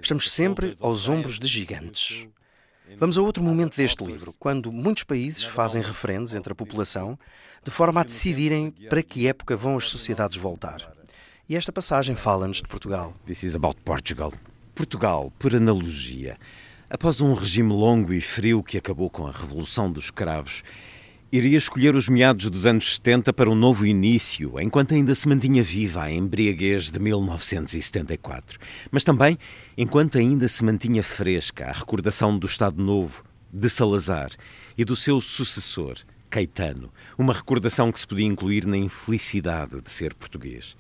Estamos 0.01 0.29
sempre 0.29 0.75
aos 0.81 1.07
ombros 1.07 1.39
de 1.39 1.47
gigantes. 1.47 2.27
Vamos 2.99 3.17
a 3.17 3.21
outro 3.21 3.43
momento 3.43 3.75
deste 3.75 4.03
livro, 4.03 4.33
quando 4.37 4.71
muitos 4.71 5.03
países 5.03 5.43
fazem 5.43 5.81
referendos 5.81 6.33
entre 6.33 6.53
a 6.53 6.55
população, 6.55 7.17
de 7.63 7.71
forma 7.71 8.01
a 8.01 8.03
decidirem 8.03 8.71
para 8.89 9.01
que 9.01 9.27
época 9.27 9.55
vão 9.55 9.77
as 9.77 9.89
sociedades 9.89 10.37
voltar. 10.37 10.93
E 11.47 11.55
esta 11.55 11.71
passagem 11.71 12.15
fala-nos 12.15 12.57
de 12.57 12.67
Portugal. 12.67 13.13
This 13.25 13.43
is 13.43 13.55
about 13.55 13.79
Portugal. 13.81 14.33
Portugal, 14.75 15.31
por 15.39 15.55
analogia, 15.55 16.37
após 16.89 17.21
um 17.21 17.33
regime 17.33 17.71
longo 17.71 18.11
e 18.11 18.19
frio 18.19 18.61
que 18.61 18.77
acabou 18.77 19.09
com 19.09 19.25
a 19.25 19.31
Revolução 19.31 19.89
dos 19.89 20.11
Cravos, 20.11 20.65
iria 21.31 21.57
escolher 21.57 21.95
os 21.95 22.09
meados 22.09 22.49
dos 22.49 22.65
anos 22.65 22.95
70 22.95 23.31
para 23.31 23.49
um 23.49 23.55
novo 23.55 23.85
início, 23.85 24.59
enquanto 24.59 24.93
ainda 24.93 25.15
se 25.15 25.29
mantinha 25.29 25.63
viva 25.63 26.03
a 26.03 26.11
embriaguez 26.11 26.91
de 26.91 26.99
1974, 26.99 28.59
mas 28.91 29.05
também 29.05 29.37
enquanto 29.77 30.17
ainda 30.17 30.45
se 30.45 30.61
mantinha 30.61 31.01
fresca 31.01 31.69
a 31.69 31.71
recordação 31.71 32.37
do 32.37 32.45
Estado 32.45 32.83
Novo, 32.83 33.23
de 33.53 33.69
Salazar 33.69 34.31
e 34.77 34.83
do 34.83 34.97
seu 34.97 35.21
sucessor, 35.21 35.95
Caetano, 36.29 36.91
uma 37.17 37.33
recordação 37.33 37.93
que 37.93 37.99
se 38.01 38.05
podia 38.05 38.25
incluir 38.25 38.65
na 38.65 38.75
infelicidade 38.75 39.81
de 39.81 39.89
ser 39.89 40.13
português. 40.13 40.75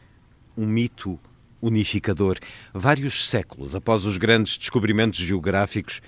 Um 0.57 0.67
mito 0.67 1.17
unificador, 1.65 2.37
vários 2.73 3.27
séculos 3.27 3.75
após 3.75 4.05
os 4.05 4.17
grandes 4.17 4.57
descobrimentos 4.57 5.19
geográficos 5.19 6.01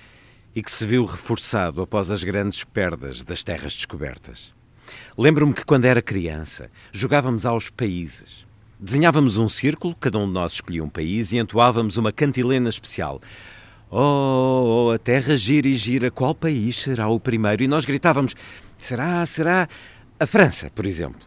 e 0.54 0.62
que 0.62 0.70
se 0.70 0.86
viu 0.86 1.04
reforçado 1.04 1.82
após 1.82 2.10
as 2.10 2.22
grandes 2.22 2.64
perdas 2.64 3.24
das 3.24 3.42
terras 3.42 3.74
descobertas. 3.74 4.52
Lembro-me 5.16 5.52
que 5.52 5.64
quando 5.64 5.84
era 5.84 6.00
criança 6.00 6.70
jogávamos 6.92 7.44
aos 7.44 7.68
países. 7.68 8.46
Desenhávamos 8.80 9.36
um 9.36 9.48
círculo, 9.48 9.96
cada 9.96 10.18
um 10.18 10.26
de 10.26 10.32
nós 10.32 10.52
escolhia 10.52 10.84
um 10.84 10.88
país 10.88 11.32
e 11.32 11.38
entoávamos 11.38 11.96
uma 11.96 12.12
cantilena 12.12 12.68
especial. 12.68 13.20
Oh, 13.90 14.86
oh, 14.86 14.90
a 14.92 14.98
terra 14.98 15.36
gira 15.36 15.66
e 15.66 15.74
gira, 15.74 16.10
qual 16.10 16.34
país 16.34 16.76
será 16.76 17.08
o 17.08 17.18
primeiro? 17.18 17.64
E 17.64 17.68
nós 17.68 17.84
gritávamos: 17.84 18.36
será, 18.76 19.26
será 19.26 19.68
a 20.20 20.26
França, 20.26 20.70
por 20.72 20.86
exemplo. 20.86 21.20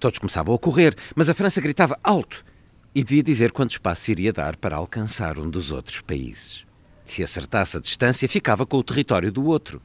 Todos 0.00 0.18
começavam 0.18 0.54
a 0.54 0.58
correr, 0.58 0.96
mas 1.14 1.30
a 1.30 1.34
França 1.34 1.60
gritava 1.60 1.98
alto 2.02 2.44
e 2.94 3.04
devia 3.04 3.22
dizer 3.22 3.52
quanto 3.52 3.72
espaço 3.72 4.10
iria 4.10 4.32
dar 4.32 4.56
para 4.56 4.76
alcançar 4.76 5.38
um 5.38 5.48
dos 5.48 5.70
outros 5.70 6.00
países. 6.00 6.66
Se 7.04 7.22
acertasse 7.22 7.76
a 7.76 7.80
distância, 7.80 8.28
ficava 8.28 8.66
com 8.66 8.76
o 8.76 8.82
território 8.82 9.32
do 9.32 9.44
outro. 9.44 9.80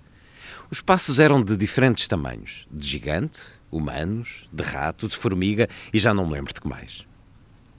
Os 0.69 0.81
passos 0.81 1.19
eram 1.19 1.43
de 1.43 1.55
diferentes 1.55 2.07
tamanhos: 2.07 2.67
de 2.71 2.87
gigante, 2.87 3.41
humanos, 3.71 4.49
de 4.51 4.63
rato, 4.63 5.07
de 5.07 5.15
formiga 5.15 5.69
e 5.93 5.99
já 5.99 6.13
não 6.13 6.27
me 6.27 6.33
lembro 6.33 6.53
de 6.53 6.61
que 6.61 6.67
mais. 6.67 7.05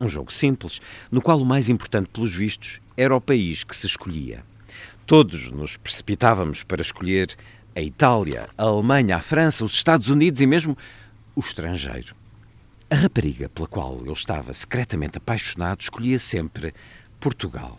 Um 0.00 0.08
jogo 0.08 0.32
simples, 0.32 0.80
no 1.10 1.22
qual 1.22 1.40
o 1.40 1.46
mais 1.46 1.68
importante, 1.68 2.08
pelos 2.08 2.34
vistos, 2.34 2.80
era 2.96 3.14
o 3.14 3.20
país 3.20 3.64
que 3.64 3.76
se 3.76 3.86
escolhia. 3.86 4.44
Todos 5.06 5.50
nos 5.50 5.76
precipitávamos 5.76 6.62
para 6.62 6.82
escolher 6.82 7.34
a 7.76 7.80
Itália, 7.80 8.48
a 8.56 8.62
Alemanha, 8.64 9.16
a 9.16 9.20
França, 9.20 9.64
os 9.64 9.74
Estados 9.74 10.08
Unidos 10.08 10.40
e 10.40 10.46
mesmo 10.46 10.76
o 11.34 11.40
estrangeiro. 11.40 12.14
A 12.94 12.96
rapariga 12.96 13.48
pela 13.48 13.66
qual 13.66 14.00
eu 14.06 14.12
estava 14.12 14.54
secretamente 14.54 15.18
apaixonado 15.18 15.80
escolhia 15.80 16.16
sempre 16.16 16.72
Portugal. 17.18 17.76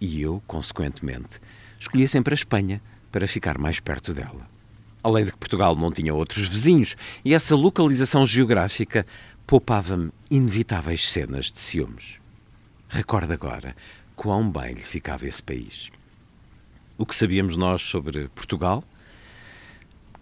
E 0.00 0.20
eu, 0.20 0.42
consequentemente, 0.44 1.38
escolhia 1.78 2.08
sempre 2.08 2.34
a 2.34 2.34
Espanha 2.34 2.82
para 3.12 3.28
ficar 3.28 3.58
mais 3.58 3.78
perto 3.78 4.12
dela. 4.12 4.50
Além 5.04 5.24
de 5.24 5.30
que 5.30 5.38
Portugal 5.38 5.76
não 5.76 5.92
tinha 5.92 6.12
outros 6.12 6.48
vizinhos 6.48 6.96
e 7.24 7.32
essa 7.32 7.54
localização 7.54 8.26
geográfica 8.26 9.06
poupava-me 9.46 10.10
inevitáveis 10.28 11.08
cenas 11.08 11.48
de 11.48 11.60
ciúmes. 11.60 12.18
Recordo 12.88 13.32
agora 13.32 13.76
quão 14.16 14.50
bem 14.50 14.74
lhe 14.74 14.82
ficava 14.82 15.28
esse 15.28 15.44
país. 15.44 15.92
O 16.98 17.06
que 17.06 17.14
sabíamos 17.14 17.56
nós 17.56 17.82
sobre 17.82 18.26
Portugal? 18.30 18.82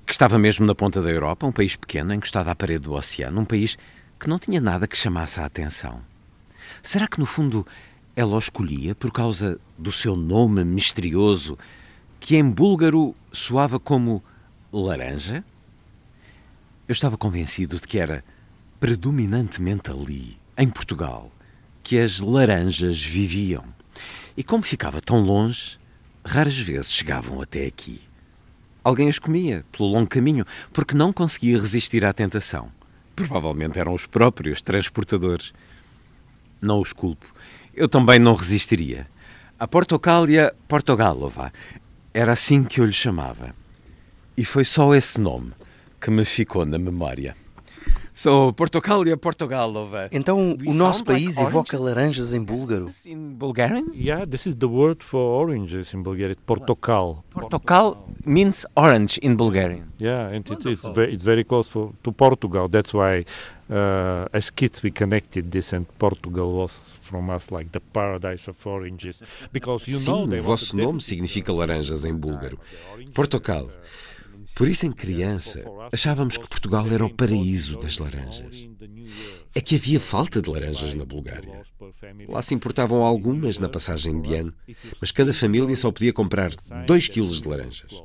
Que 0.04 0.12
estava 0.12 0.38
mesmo 0.38 0.66
na 0.66 0.74
ponta 0.74 1.00
da 1.00 1.08
Europa, 1.08 1.46
um 1.46 1.52
país 1.52 1.76
pequeno, 1.76 2.12
encostado 2.12 2.48
à 2.48 2.54
parede 2.54 2.80
do 2.80 2.92
oceano, 2.92 3.40
um 3.40 3.46
país 3.46 3.78
que 4.18 4.28
não 4.28 4.38
tinha 4.38 4.60
nada 4.60 4.86
que 4.86 4.96
chamasse 4.96 5.40
a 5.40 5.44
atenção. 5.46 6.00
Será 6.82 7.06
que, 7.06 7.20
no 7.20 7.26
fundo, 7.26 7.66
ela 8.16 8.34
o 8.34 8.38
escolhia 8.38 8.94
por 8.94 9.12
causa 9.12 9.60
do 9.76 9.92
seu 9.92 10.16
nome 10.16 10.64
misterioso, 10.64 11.58
que 12.18 12.36
em 12.36 12.50
búlgaro 12.50 13.14
soava 13.32 13.78
como 13.78 14.22
laranja? 14.72 15.44
Eu 16.86 16.92
estava 16.92 17.16
convencido 17.16 17.78
de 17.78 17.86
que 17.86 17.98
era 17.98 18.24
predominantemente 18.80 19.90
ali, 19.90 20.36
em 20.56 20.68
Portugal, 20.68 21.30
que 21.82 21.98
as 21.98 22.20
laranjas 22.20 23.00
viviam. 23.02 23.64
E 24.36 24.42
como 24.42 24.62
ficava 24.62 25.00
tão 25.00 25.20
longe, 25.20 25.78
raras 26.24 26.58
vezes 26.58 26.92
chegavam 26.92 27.40
até 27.40 27.66
aqui. 27.66 28.00
Alguém 28.82 29.08
as 29.08 29.18
comia 29.18 29.64
pelo 29.70 29.88
longo 29.88 30.08
caminho 30.08 30.46
porque 30.72 30.94
não 30.94 31.12
conseguia 31.12 31.58
resistir 31.58 32.04
à 32.04 32.12
tentação. 32.12 32.70
Provavelmente 33.18 33.80
eram 33.80 33.94
os 33.94 34.06
próprios 34.06 34.62
transportadores. 34.62 35.52
Não 36.62 36.80
os 36.80 36.92
culpo. 36.92 37.26
Eu 37.74 37.88
também 37.88 38.20
não 38.20 38.36
resistiria. 38.36 39.08
A 39.58 39.66
Portocália 39.66 40.54
Portogalova 40.68 41.52
era 42.14 42.32
assim 42.32 42.62
que 42.62 42.80
eu 42.80 42.84
lhe 42.84 42.92
chamava. 42.92 43.52
E 44.36 44.44
foi 44.44 44.64
só 44.64 44.94
esse 44.94 45.20
nome 45.20 45.52
que 46.00 46.12
me 46.12 46.24
ficou 46.24 46.64
na 46.64 46.78
memória. 46.78 47.34
So, 48.18 48.52
Portocália 48.52 49.16
Portogalova. 49.16 50.08
Então, 50.10 50.58
o 50.66 50.74
nosso 50.74 51.04
país 51.04 51.36
like 51.36 51.50
evoca 51.50 51.78
laranjas 51.78 52.34
em 52.34 52.42
búlgaro? 52.42 52.86
In 53.06 53.32
Bulgarian? 53.32 53.92
Yeah, 53.94 54.26
this 54.26 54.44
is 54.44 54.56
the 54.56 54.66
word 54.66 55.04
for 55.04 55.20
oranges 55.20 55.94
in 55.94 56.02
Bulgarian. 56.02 56.36
Portokal. 56.44 57.22
Portokal 57.30 57.96
means 58.26 58.66
orange 58.74 59.20
in 59.22 59.36
Bulgarian. 59.36 59.84
Yeah, 60.00 60.34
and 60.34 60.44
it, 60.50 60.66
it's, 60.66 60.88
very, 60.88 61.14
it's 61.14 61.22
very 61.22 61.44
close 61.44 61.68
for, 61.70 61.92
to 62.02 62.10
Portugal. 62.10 62.68
That's 62.68 62.92
why, 62.92 63.24
uh, 63.70 64.26
as 64.32 64.50
kids, 64.50 64.82
we 64.82 64.90
connected 64.90 65.52
this, 65.52 65.72
and 65.72 65.86
Portugal 65.96 66.54
was 66.54 66.80
from 67.02 67.30
us 67.30 67.52
like 67.52 67.70
the 67.70 67.80
paradise 67.80 68.48
of 68.48 68.56
oranges. 68.66 69.22
Because 69.52 69.86
you 69.86 69.96
Sim, 69.96 70.26
know 70.26 70.38
o 70.38 70.42
vosso 70.42 70.76
nome 70.76 71.00
significa 71.00 71.52
laranjas 71.52 72.04
em 72.04 72.16
búlgaro. 72.16 72.58
Portokal. 73.14 73.70
Por 74.54 74.68
isso, 74.68 74.86
em 74.86 74.92
criança, 74.92 75.64
achávamos 75.92 76.36
que 76.36 76.48
Portugal 76.48 76.86
era 76.90 77.04
o 77.04 77.12
paraíso 77.12 77.78
das 77.78 77.98
laranjas. 77.98 78.68
É 79.54 79.60
que 79.60 79.76
havia 79.76 79.98
falta 79.98 80.42
de 80.42 80.50
laranjas 80.50 80.94
na 80.94 81.04
Bulgária. 81.04 81.64
Lá 82.28 82.42
se 82.42 82.54
importavam 82.54 83.04
algumas 83.04 83.58
na 83.58 83.68
passagem 83.68 84.20
de 84.20 84.34
ano, 84.34 84.54
mas 85.00 85.10
cada 85.10 85.32
família 85.32 85.74
só 85.76 85.90
podia 85.90 86.12
comprar 86.12 86.52
2 86.86 87.08
quilos 87.08 87.40
de 87.40 87.48
laranjas. 87.48 88.02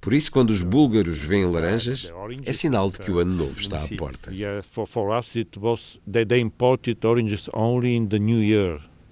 Por 0.00 0.12
isso, 0.12 0.30
quando 0.30 0.50
os 0.50 0.62
búlgaros 0.62 1.18
veem 1.22 1.46
laranjas, 1.46 2.12
é 2.44 2.52
sinal 2.52 2.90
de 2.90 2.98
que 2.98 3.10
o 3.10 3.18
ano 3.18 3.34
novo 3.34 3.58
está 3.58 3.76
à 3.76 3.88
porta. 3.96 4.32
Yes, 4.32 4.68
for, 4.70 4.86
for 4.86 5.18
us 5.18 5.34
it 5.34 5.58
was 5.58 5.98
they, 6.10 6.24
they 6.24 6.40
imported. 6.40 6.98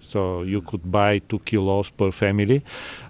So 0.05 0.43
you 0.43 0.61
could 0.61 0.91
buy 0.91 1.19
two 1.19 1.41
kilos 1.41 1.91
per 1.91 2.13
family 2.13 2.63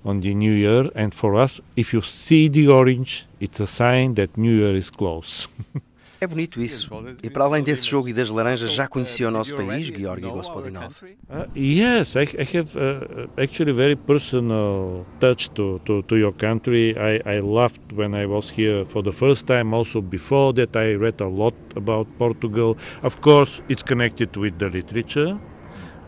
on 0.04 0.20
the 0.20 0.34
New 0.34 0.52
Year. 0.52 0.90
And 0.94 1.12
for 1.12 1.34
us, 1.34 1.60
if 1.76 1.92
you 1.92 2.02
see 2.02 2.48
the 2.48 2.68
orange, 2.68 3.26
it's 3.40 3.60
a 3.60 3.66
sign 3.66 4.14
that 4.14 4.36
New 4.36 4.52
Year 4.52 4.74
is 4.74 4.90
close. 4.90 5.48
É 6.24 6.26
bonito 6.26 6.62
isso. 6.62 6.88
E 7.22 7.28
para 7.28 7.44
além 7.44 7.62
desse 7.62 7.86
jogo 7.86 8.08
e 8.08 8.12
das 8.14 8.30
laranjas, 8.30 8.72
já 8.72 8.88
conhecia 8.88 9.28
o 9.28 9.30
nosso 9.30 9.54
país, 9.54 9.88
Georgi 9.88 10.22
Gospodinov? 10.22 10.94
Uh, 11.04 11.50
yes, 11.54 12.16
I, 12.16 12.22
I 12.22 12.46
have 12.56 12.70
uh, 12.74 13.28
actually 13.36 13.74
very 13.74 13.94
personal 13.94 15.04
touch 15.20 15.50
to, 15.50 15.80
to, 15.84 16.02
to 16.04 16.16
your 16.16 16.32
country. 16.32 16.94
I, 16.96 17.20
I 17.36 17.40
loved 17.40 17.92
when 17.92 18.14
I 18.14 18.24
was 18.24 18.50
here 18.50 18.86
for 18.86 19.02
the 19.02 19.12
first 19.12 19.46
time. 19.46 19.74
Also 19.74 20.00
before 20.00 20.54
that, 20.54 20.74
I 20.74 20.94
read 20.94 21.20
a 21.20 21.28
lot 21.28 21.54
about 21.76 22.06
Portugal. 22.16 22.78
Of 23.02 23.20
course, 23.20 23.60
it's 23.68 23.82
connected 23.82 24.34
with 24.34 24.58
the 24.58 24.70
literature. 24.70 25.38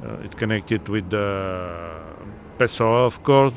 Uh, 0.02 0.24
it's 0.24 0.34
connected 0.34 0.88
with 0.88 1.08
the 1.08 2.06
Pessoa, 2.58 3.06
of 3.06 3.18
course, 3.22 3.54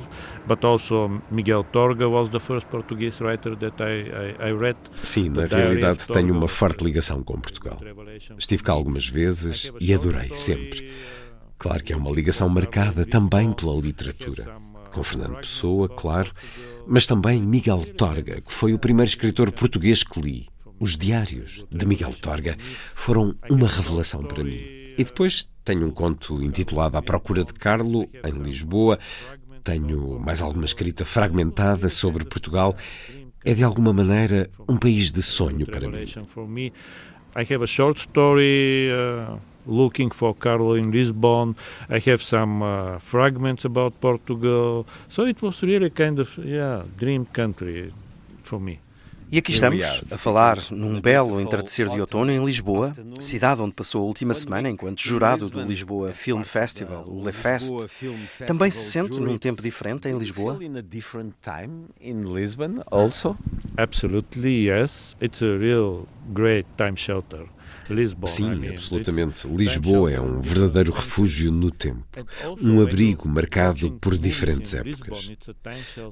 but 0.47 0.63
also 0.63 1.21
Miguel 1.31 1.63
Torga 1.63 2.09
was 2.09 2.29
the 2.29 2.39
first 2.39 2.67
Portuguese 2.69 3.21
writer 3.21 3.55
that 3.55 3.79
I, 3.81 4.45
I, 4.45 4.49
I 4.49 4.51
read. 4.51 4.77
Sim, 5.01 5.29
na 5.29 5.45
realidade 5.45 6.07
tenho 6.07 6.33
uma 6.33 6.47
forte 6.47 6.83
ligação 6.83 7.23
com 7.23 7.39
Portugal. 7.39 7.79
Estive 8.37 8.63
cá 8.63 8.73
algumas 8.73 9.07
vezes 9.07 9.71
e 9.79 9.93
adorei 9.93 10.29
sempre. 10.33 10.91
Claro 11.57 11.83
que 11.83 11.93
é 11.93 11.97
uma 11.97 12.11
ligação 12.11 12.47
marcada 12.49 13.05
também 13.05 13.51
pela 13.53 13.75
literatura. 13.75 14.45
Com 14.93 15.03
Fernando 15.03 15.37
Pessoa, 15.37 15.87
claro, 15.87 16.31
mas 16.87 17.05
também 17.05 17.41
Miguel 17.41 17.83
Torga, 17.95 18.41
que 18.41 18.51
foi 18.51 18.73
o 18.73 18.79
primeiro 18.79 19.09
escritor 19.09 19.51
português 19.51 20.03
que 20.03 20.19
li. 20.19 20.47
Os 20.79 20.97
diários 20.97 21.65
de 21.69 21.85
Miguel 21.85 22.13
Torga 22.13 22.55
foram 22.95 23.35
uma 23.49 23.67
revelação 23.67 24.23
para 24.23 24.43
mim. 24.43 24.78
E 24.99 25.03
depois 25.05 25.47
tenho 25.63 25.87
um 25.87 25.91
conto 25.91 26.43
intitulado 26.43 26.97
À 26.97 27.01
Procura 27.01 27.45
de 27.45 27.53
Carlo, 27.53 28.09
em 28.21 28.33
Lisboa. 28.33 28.99
Tenho 29.63 30.19
mais 30.19 30.41
alguma 30.41 30.65
escrita 30.65 31.05
fragmentada 31.05 31.87
sobre 31.87 32.25
Portugal. 32.25 32.75
É 33.45 33.53
de 33.53 33.63
alguma 33.63 33.93
maneira 33.93 34.49
um 34.67 34.75
país 34.75 35.09
de 35.09 35.23
sonho 35.23 35.65
para 35.65 35.87
mim. 35.87 36.73
I 37.33 37.45
have 37.49 37.63
a 37.63 37.65
short 37.65 38.01
story 38.01 38.89
uh, 38.91 39.37
looking 39.65 40.09
for 40.13 40.35
Carlo 40.35 40.77
in 40.77 40.91
Lisbon. 40.91 41.55
I 41.89 42.01
have 42.09 42.21
some 42.21 42.61
uh, 42.61 42.99
fragments 42.99 43.63
about 43.63 43.95
Portugal. 44.01 44.85
So 45.07 45.25
it 45.29 45.41
was 45.41 45.61
really 45.61 45.91
kind 45.91 46.19
of 46.19 46.37
yeah, 46.39 46.83
dream 46.97 47.25
country 47.25 47.93
for 48.43 48.59
me. 48.59 48.81
E 49.32 49.38
aqui 49.38 49.51
estamos 49.51 49.84
a 50.11 50.17
falar 50.17 50.57
num 50.71 50.99
belo 50.99 51.39
entardecer 51.39 51.88
de 51.88 51.99
outono 51.99 52.32
em 52.32 52.43
Lisboa, 52.43 52.93
cidade 53.19 53.61
onde 53.61 53.73
passou 53.73 54.01
a 54.01 54.05
última 54.05 54.34
semana 54.34 54.69
enquanto 54.69 55.01
jurado 55.01 55.49
do 55.49 55.61
Lisboa 55.61 56.11
Film 56.11 56.43
Festival, 56.43 57.05
o 57.07 57.23
Le 57.23 57.32
Fest. 57.32 57.71
Também 58.47 58.71
se 58.71 58.86
sente 58.91 59.19
num 59.19 59.38
tempo 59.38 59.61
diferente 59.61 60.07
em 60.07 60.17
Lisboa? 60.17 60.57
Absolutely, 63.77 64.67
yes. 64.67 65.15
It's 65.21 65.41
a 65.41 65.57
real. 65.57 66.07
Sim, 68.25 68.67
absolutamente. 68.67 69.47
Lisboa 69.47 70.11
é 70.11 70.21
um 70.21 70.41
verdadeiro 70.41 70.91
refúgio 70.91 71.51
no 71.51 71.71
tempo, 71.71 72.05
um 72.61 72.82
abrigo 72.82 73.27
marcado 73.27 73.91
por 73.99 74.17
diferentes 74.17 74.73
épocas. 74.73 75.32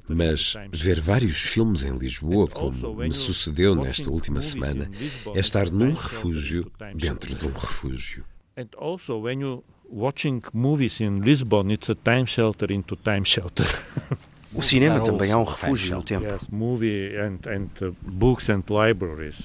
Mas 0.08 0.54
ver 0.72 1.00
vários 1.00 1.40
filmes 1.42 1.84
em 1.84 1.96
Lisboa, 1.96 2.48
como 2.48 2.96
me 2.96 3.12
sucedeu 3.12 3.74
nesta 3.74 4.10
última 4.10 4.40
semana, 4.40 4.90
é 5.34 5.38
estar 5.38 5.70
num 5.70 5.92
refúgio 5.92 6.70
dentro 6.94 7.34
de 7.34 7.46
um 7.46 7.52
refúgio. 7.52 8.24
And 8.56 8.68
also 8.76 9.20
when 9.20 9.40
you 9.40 9.62
watching 9.88 10.42
movies 10.52 11.00
in 11.00 11.20
Lisbon, 11.20 11.70
it's 11.70 11.88
a 11.88 11.94
time 11.94 12.26
shelter 12.26 12.72
into 12.72 12.96
time 12.96 13.24
shelter. 13.24 13.66
O 14.54 14.62
cinema 14.62 15.00
também 15.00 15.30
é 15.30 15.36
um 15.36 15.44
refúgio 15.44 15.96
no 15.96 16.02
tempo. 16.02 16.26
Yes, 16.26 16.48
movie 16.50 17.14
and, 17.16 17.38
and 17.46 17.86
uh, 17.86 17.94
books 18.02 18.48
and 18.48 18.62
libraries. 18.68 19.36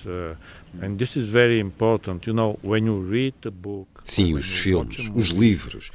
And 0.82 0.96
this 0.98 1.16
is 1.16 1.28
very 1.28 1.60
important. 1.60 2.26
You 2.26 2.34
know, 2.34 2.58
when 2.64 2.86
you 2.86 3.06
read 3.10 3.36
a 3.46 3.52
book. 3.52 3.90
Sim, 4.04 4.34
os 4.34 4.60
filmes, 4.60 5.10
os 5.14 5.30
livros, 5.30 5.92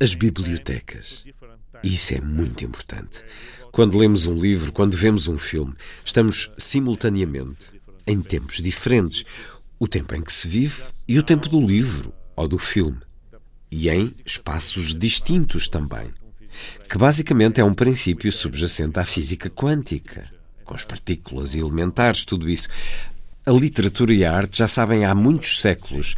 as 0.00 0.14
bibliotecas. 0.14 1.24
Isso 1.82 2.14
é 2.14 2.20
muito 2.20 2.64
importante. 2.64 3.24
Quando 3.72 3.98
lemos 3.98 4.26
um 4.26 4.34
livro, 4.34 4.72
quando 4.72 4.96
vemos 4.96 5.28
um 5.28 5.38
filme, 5.38 5.74
estamos 6.04 6.50
simultaneamente 6.56 7.80
em 8.06 8.20
tempos 8.20 8.56
diferentes. 8.62 9.24
O 9.78 9.86
tempo 9.86 10.14
em 10.14 10.22
que 10.22 10.32
se 10.32 10.48
vive 10.48 10.84
e 11.06 11.18
o 11.18 11.22
tempo 11.22 11.48
do 11.48 11.60
livro 11.60 12.12
ou 12.34 12.48
do 12.48 12.58
filme. 12.58 12.98
E 13.70 13.90
em 13.90 14.14
espaços 14.24 14.94
distintos 14.94 15.68
também 15.68 16.14
que 16.88 16.98
basicamente 16.98 17.60
é 17.60 17.64
um 17.64 17.74
princípio 17.74 18.30
subjacente 18.30 18.98
à 18.98 19.04
física 19.04 19.50
quântica, 19.50 20.30
com 20.64 20.74
as 20.74 20.84
partículas 20.84 21.54
e 21.54 21.60
elementares, 21.60 22.24
tudo 22.24 22.48
isso. 22.48 22.68
A 23.46 23.52
literatura 23.52 24.12
e 24.12 24.24
a 24.24 24.36
arte 24.36 24.58
já 24.58 24.66
sabem 24.66 25.04
há 25.04 25.14
muitos 25.14 25.60
séculos 25.60 26.16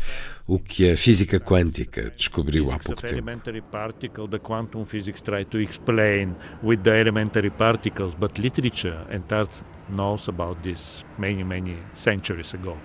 o 0.49 0.59
que 0.59 0.91
a 0.91 0.97
física 0.97 1.39
quântica 1.39 2.11
descobriu 2.17 2.73
há 2.73 2.79
pouco 2.79 3.03
tempo. 3.03 3.13
elementary 3.13 3.61
particle, 3.61 4.27
the 4.27 4.39
quantum 4.39 4.87
physics 4.87 5.21
try 5.21 5.45
to 5.45 5.61
explain 5.61 6.35
with 6.63 6.79
the 6.79 6.99
elementary 6.99 7.51
particles, 7.51 8.15
but 8.15 8.39
literature 8.41 9.05
and 9.11 9.23
art 9.31 9.63
knows 9.95 10.27
about 10.27 10.59
this 10.63 11.05
many, 11.19 11.45
many 11.45 11.77
centuries 11.95 12.55
ago. 12.55 12.79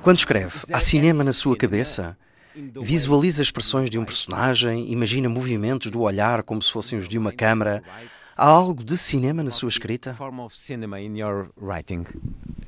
Quando 0.00 0.18
escreve, 0.18 0.52
há 0.72 0.80
cinema 0.80 1.24
na 1.24 1.32
sua 1.32 1.56
cabeça? 1.56 2.16
Visualiza 2.82 3.42
expressões 3.42 3.88
de 3.88 3.98
um 3.98 4.04
personagem, 4.04 4.90
imagina 4.90 5.28
movimentos 5.28 5.90
do 5.90 6.00
olhar 6.00 6.42
como 6.42 6.62
se 6.62 6.70
fossem 6.70 6.98
os 6.98 7.08
de 7.08 7.18
uma 7.18 7.32
câmara. 7.32 7.82
Há 8.36 8.46
algo 8.46 8.82
de 8.82 8.96
cinema 8.96 9.42
na 9.42 9.50
sua 9.50 9.68
escrita? 9.68 10.16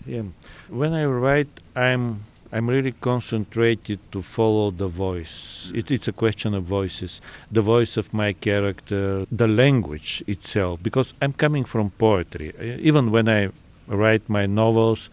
Yeah. 0.06 0.28
When 0.68 0.92
I 0.94 1.06
write, 1.06 1.50
I'm 1.74 2.16
I'm 2.52 2.68
really 2.68 2.92
concentrated 2.92 3.98
to 4.12 4.22
follow 4.22 4.70
the 4.70 4.86
voice. 4.86 5.72
It, 5.74 5.90
it's 5.90 6.06
a 6.06 6.12
question 6.12 6.54
of 6.54 6.64
voices, 6.64 7.20
the 7.50 7.62
voice 7.62 7.98
of 7.98 8.12
my 8.12 8.32
character, 8.32 9.26
the 9.32 9.48
language 9.48 10.22
itself, 10.28 10.80
because 10.80 11.12
I'm 11.20 11.32
coming 11.32 11.64
from 11.64 11.90
poetry. 11.98 12.52
Even 12.80 13.10
when 13.10 13.28
I 13.28 13.48
write 13.88 14.28
my 14.28 14.46
novels, 14.46 15.10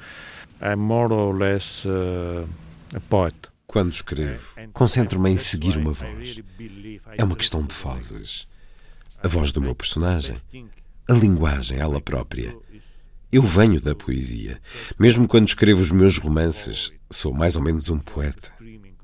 I'm 0.61 0.79
more 0.79 1.11
or 1.11 1.33
less 1.33 1.83
uh, 1.83 2.45
a 2.93 2.99
poet. 3.09 3.50
Quando 3.71 3.93
escrevo, 3.93 4.53
concentro-me 4.73 5.29
em 5.29 5.37
seguir 5.37 5.77
uma 5.77 5.93
voz. 5.93 6.41
É 7.17 7.23
uma 7.23 7.37
questão 7.37 7.63
de 7.63 7.73
vozes. 7.73 8.45
A 9.23 9.29
voz 9.29 9.53
do 9.53 9.61
meu 9.61 9.73
personagem, 9.73 10.35
a 11.09 11.13
linguagem, 11.13 11.79
ela 11.79 12.01
própria. 12.01 12.53
Eu 13.31 13.41
venho 13.41 13.79
da 13.79 13.95
poesia. 13.95 14.59
Mesmo 14.99 15.25
quando 15.25 15.47
escrevo 15.47 15.79
os 15.79 15.89
meus 15.89 16.17
romances, 16.17 16.91
sou 17.09 17.33
mais 17.33 17.55
ou 17.55 17.61
menos 17.61 17.87
um 17.87 17.97
poeta. 17.97 18.51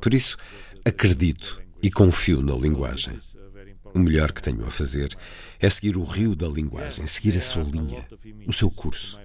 Por 0.01 0.13
isso, 0.13 0.35
acredito 0.83 1.61
e 1.81 1.89
confio 1.89 2.41
na 2.41 2.53
linguagem. 2.53 3.21
O 3.93 3.99
melhor 3.99 4.33
que 4.33 4.43
tenho 4.43 4.65
a 4.65 4.69
fazer 4.69 5.15
é 5.61 5.69
seguir 5.69 5.95
o 5.95 6.03
rio 6.03 6.35
da 6.35 6.49
linguagem, 6.49 7.07
seguir 7.07 7.37
a 7.37 7.41
sua 7.41 7.63
linha, 7.63 8.05
o 8.45 8.51
seu 8.51 8.69
curso. 8.69 9.17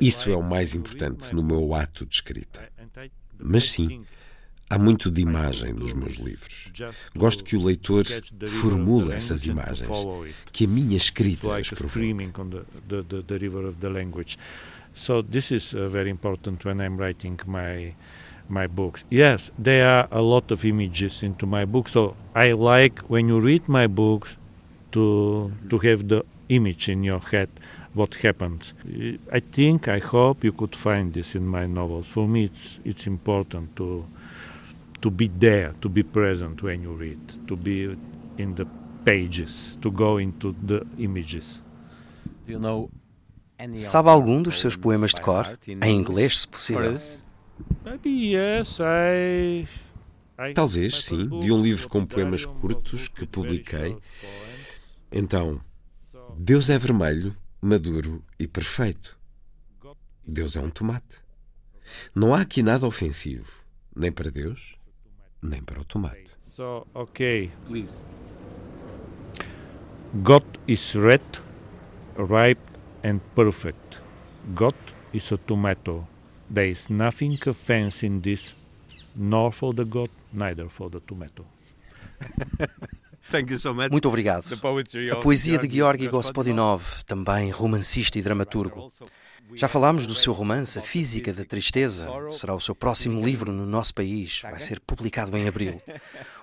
Isso 0.00 0.30
é 0.30 0.36
o 0.36 0.44
mais 0.44 0.76
importante 0.76 1.34
no 1.34 1.42
meu 1.42 1.74
ato 1.74 2.06
de 2.06 2.14
escrita. 2.14 2.72
Mas 3.36 3.72
sim, 3.72 4.04
Há 4.70 4.78
muito 4.78 5.10
de 5.10 5.20
imagem 5.20 5.72
nos 5.72 5.92
meus 5.92 6.16
livros. 6.16 6.72
Gosto 7.16 7.44
que 7.44 7.56
o 7.56 7.62
leitor 7.62 8.04
formule 8.46 9.12
essas 9.12 9.46
imagens, 9.46 9.88
que 10.52 10.64
a 10.64 10.68
minha 10.68 10.96
escrita 10.96 11.56
as 11.56 11.70
provoque. 11.70 12.14
So 14.94 15.22
this 15.22 15.50
is 15.50 15.74
uh, 15.74 15.88
very 15.88 16.08
important 16.08 16.64
when 16.64 16.80
I'm 16.80 16.96
writing 16.96 17.36
my 17.46 17.94
my 18.48 18.68
books. 18.68 19.04
Yes, 19.10 19.50
there 19.58 19.84
are 19.84 20.08
a 20.10 20.20
lot 20.20 20.52
of 20.52 20.64
images 20.64 21.22
into 21.22 21.46
my 21.46 21.64
books. 21.64 21.92
So 21.92 22.16
I 22.34 22.52
like 22.52 23.02
when 23.08 23.28
you 23.28 23.40
read 23.40 23.62
my 23.66 23.88
books 23.88 24.36
to 24.92 25.50
to 25.68 25.78
have 25.78 26.06
the 26.08 26.24
image 26.48 26.88
in 26.88 27.02
your 27.02 27.20
head 27.20 27.48
what 27.94 28.14
happens. 28.16 28.74
I 29.32 29.40
think 29.40 29.88
I 29.88 29.98
hope 29.98 30.44
you 30.44 30.52
could 30.52 30.74
find 30.74 31.12
this 31.12 31.34
in 31.34 31.46
my 31.46 31.66
novels. 31.66 32.06
For 32.06 32.28
me 32.28 32.44
it's 32.44 32.80
it's 32.84 33.06
important 33.06 33.76
to 33.76 34.04
to 35.04 35.10
be 35.10 35.28
there, 35.28 35.74
to 35.82 35.88
be 35.90 36.02
present 36.02 36.62
when 36.62 36.82
you 36.82 36.94
read, 36.94 37.20
to 37.46 37.54
be 37.54 37.94
in 38.38 38.54
the 38.54 38.66
pages, 39.04 39.76
to 39.82 39.90
go 39.90 40.16
into 40.16 40.54
the 40.66 40.82
images. 40.96 41.62
Do 42.46 42.52
you 42.52 42.58
know 42.58 42.90
Sabe 43.76 44.08
algum 44.08 44.42
dos 44.42 44.60
seus 44.60 44.76
poemas 44.76 45.12
de 45.12 45.20
cor? 45.20 45.46
Em 45.82 45.94
inglês, 45.94 46.40
se 46.40 46.48
possível? 46.48 46.90
Talvez, 50.54 51.04
sim, 51.04 51.28
de 51.40 51.52
um 51.52 51.60
livro 51.60 51.88
com 51.88 52.06
poemas 52.06 52.46
curtos 52.46 53.06
que 53.06 53.26
publiquei. 53.26 53.98
Então, 55.12 55.60
Deus 56.36 56.70
é 56.70 56.78
vermelho, 56.78 57.36
maduro 57.60 58.24
e 58.38 58.48
perfeito. 58.48 59.18
Deus 60.26 60.56
é 60.56 60.60
um 60.60 60.70
tomate. 60.70 61.22
Não 62.14 62.34
há 62.34 62.40
aqui 62.40 62.62
nada 62.62 62.86
ofensivo, 62.86 63.52
nem 63.94 64.10
para 64.10 64.30
Deus, 64.30 64.76
nem 65.44 65.62
para 65.62 65.80
o 65.80 65.84
tomate. 65.84 66.36
So, 66.42 66.86
okay. 66.94 67.50
Please. 67.66 68.00
God 70.22 70.44
is 70.66 70.94
red, 70.94 71.22
ripe 72.16 72.60
and 73.02 73.20
perfect. 73.34 74.00
God 74.54 74.74
is 75.12 75.32
a 75.32 75.36
tomato. 75.36 76.06
There 76.48 76.66
is 76.66 76.88
nothing 76.88 77.38
offense 77.46 78.02
in 78.02 78.20
this, 78.20 78.54
nor 79.16 79.52
for 79.52 79.72
the 79.72 79.84
God, 79.84 80.10
neither 80.32 80.68
for 80.68 80.88
the 80.90 81.00
tomato. 81.00 81.44
Muito 83.90 84.08
obrigado. 84.08 84.46
A 85.12 85.16
poesia 85.16 85.58
de 85.58 85.68
Georgi 85.68 86.08
Gospodinov, 86.08 87.04
também 87.06 87.50
romancista 87.50 88.18
e 88.18 88.22
dramaturgo. 88.22 88.90
Já 89.54 89.68
falámos 89.68 90.06
do 90.06 90.14
seu 90.14 90.32
romance 90.32 90.78
A 90.78 90.82
Física 90.82 91.32
da 91.32 91.44
Tristeza. 91.44 92.08
Será 92.30 92.54
o 92.54 92.60
seu 92.60 92.74
próximo 92.74 93.24
livro 93.24 93.52
no 93.52 93.66
nosso 93.66 93.94
país. 93.94 94.40
Vai 94.42 94.58
ser 94.58 94.80
publicado 94.80 95.36
em 95.36 95.46
abril. 95.46 95.80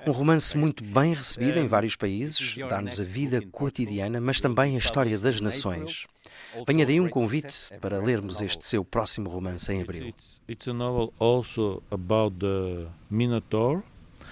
Um 0.06 0.12
romance 0.12 0.58
muito 0.58 0.84
bem 0.84 1.14
recebido 1.14 1.60
em 1.60 1.68
vários 1.68 1.96
países, 1.96 2.56
dá-nos 2.58 3.00
a 3.00 3.04
vida 3.04 3.42
cotidiana, 3.52 4.22
mas 4.22 4.40
também 4.40 4.76
a 4.76 4.80
história 4.80 5.18
das 5.18 5.42
nações. 5.42 6.08
Venha 6.68 6.86
daí 6.86 7.00
um 7.00 7.10
convite 7.10 7.70
para 7.80 8.02
lermos 8.02 8.42
este 8.42 8.66
seu 8.68 8.84
próximo 8.84 9.30
romance 9.30 9.72
em 9.72 9.82
abril. 9.82 10.14
It's 10.48 10.68
a 10.68 10.74
novel 10.74 11.14
also 11.20 11.82
about 11.92 12.38
the 12.40 12.88
Minotaur 13.10 13.84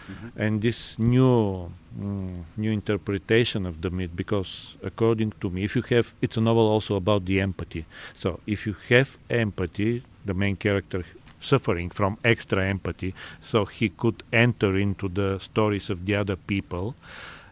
mm-hmm. 0.10 0.42
and 0.42 0.62
this 0.62 0.98
new 1.00 1.72
mm, 2.00 2.44
new 2.58 2.72
interpretation 2.72 3.66
of 3.66 3.82
the 3.82 3.90
myth 3.90 4.12
because 4.16 4.76
according 4.84 5.32
to 5.40 5.50
me 5.50 5.64
if 5.64 5.76
you 5.76 5.84
have 5.90 6.14
it's 6.22 6.38
a 6.38 6.42
novel 6.42 6.68
also 6.68 6.96
about 6.96 7.26
the 7.26 7.40
empathy 7.40 7.86
so 8.14 8.40
if 8.46 8.66
you 8.66 8.76
have 8.90 9.18
empathy 9.30 10.04
the 10.26 10.34
main 10.34 10.56
character 10.56 11.04
suffering 11.40 11.90
from 11.90 12.18
extra 12.24 12.66
empathy 12.66 13.14
so 13.42 13.66
he 13.66 13.90
could 13.90 14.24
enter 14.34 14.76
into 14.78 15.08
the 15.08 15.40
stories 15.40 15.90
of 15.90 16.06
the 16.06 16.16
other 16.16 16.36
people 16.36 16.96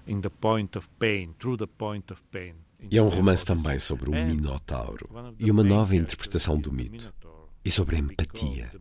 in 0.05 0.21
the 0.21 0.29
point 0.29 0.75
of 0.75 0.87
pain 0.99 1.33
through 1.39 1.57
the 1.57 1.67
point 1.67 2.11
of 2.11 2.21
pain 2.31 2.53
E 2.89 2.97
é 2.97 3.01
um 3.01 3.07
romance 3.07 3.43
também 3.43 3.79
sobre 3.79 4.09
o 4.09 4.13
Minotauro 4.13 5.09
e 5.39 5.49
uma 5.49 5.63
nova 5.63 5.95
interpretação 5.95 6.59
do 6.59 6.71
mito. 6.71 7.11
E 7.67 7.71
sobre 7.71 7.97
a 7.97 7.99
empatia. 7.99 8.71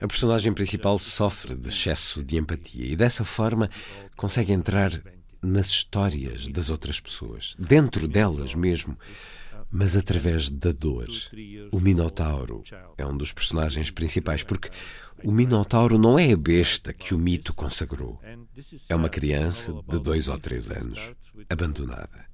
A 0.00 0.06
personagem 0.06 0.50
principal 0.54 0.98
sofre 0.98 1.54
de 1.54 1.68
excesso 1.68 2.22
de 2.22 2.38
empatia 2.38 2.86
e 2.86 2.96
dessa 2.96 3.22
forma 3.22 3.68
consegue 4.16 4.50
entrar 4.50 4.90
nas 5.42 5.68
histórias 5.68 6.48
das 6.48 6.70
outras 6.70 6.98
pessoas, 6.98 7.54
dentro 7.58 8.08
delas 8.08 8.54
mesmo, 8.54 8.98
mas 9.70 9.94
através 9.94 10.48
da 10.48 10.72
dor. 10.72 11.06
O 11.70 11.78
Minotauro 11.78 12.64
é 12.96 13.04
um 13.04 13.14
dos 13.14 13.30
personagens 13.30 13.90
principais 13.90 14.42
porque 14.42 14.70
o 15.22 15.30
Minotauro 15.30 15.98
não 15.98 16.18
é 16.18 16.32
a 16.32 16.36
besta 16.36 16.94
que 16.94 17.14
o 17.14 17.18
mito 17.18 17.52
consagrou. 17.52 18.18
É 18.88 18.96
uma 18.96 19.10
criança 19.10 19.70
de 19.86 19.98
dois 19.98 20.30
ou 20.30 20.38
três 20.38 20.70
anos, 20.70 21.12
abandonada. 21.50 22.24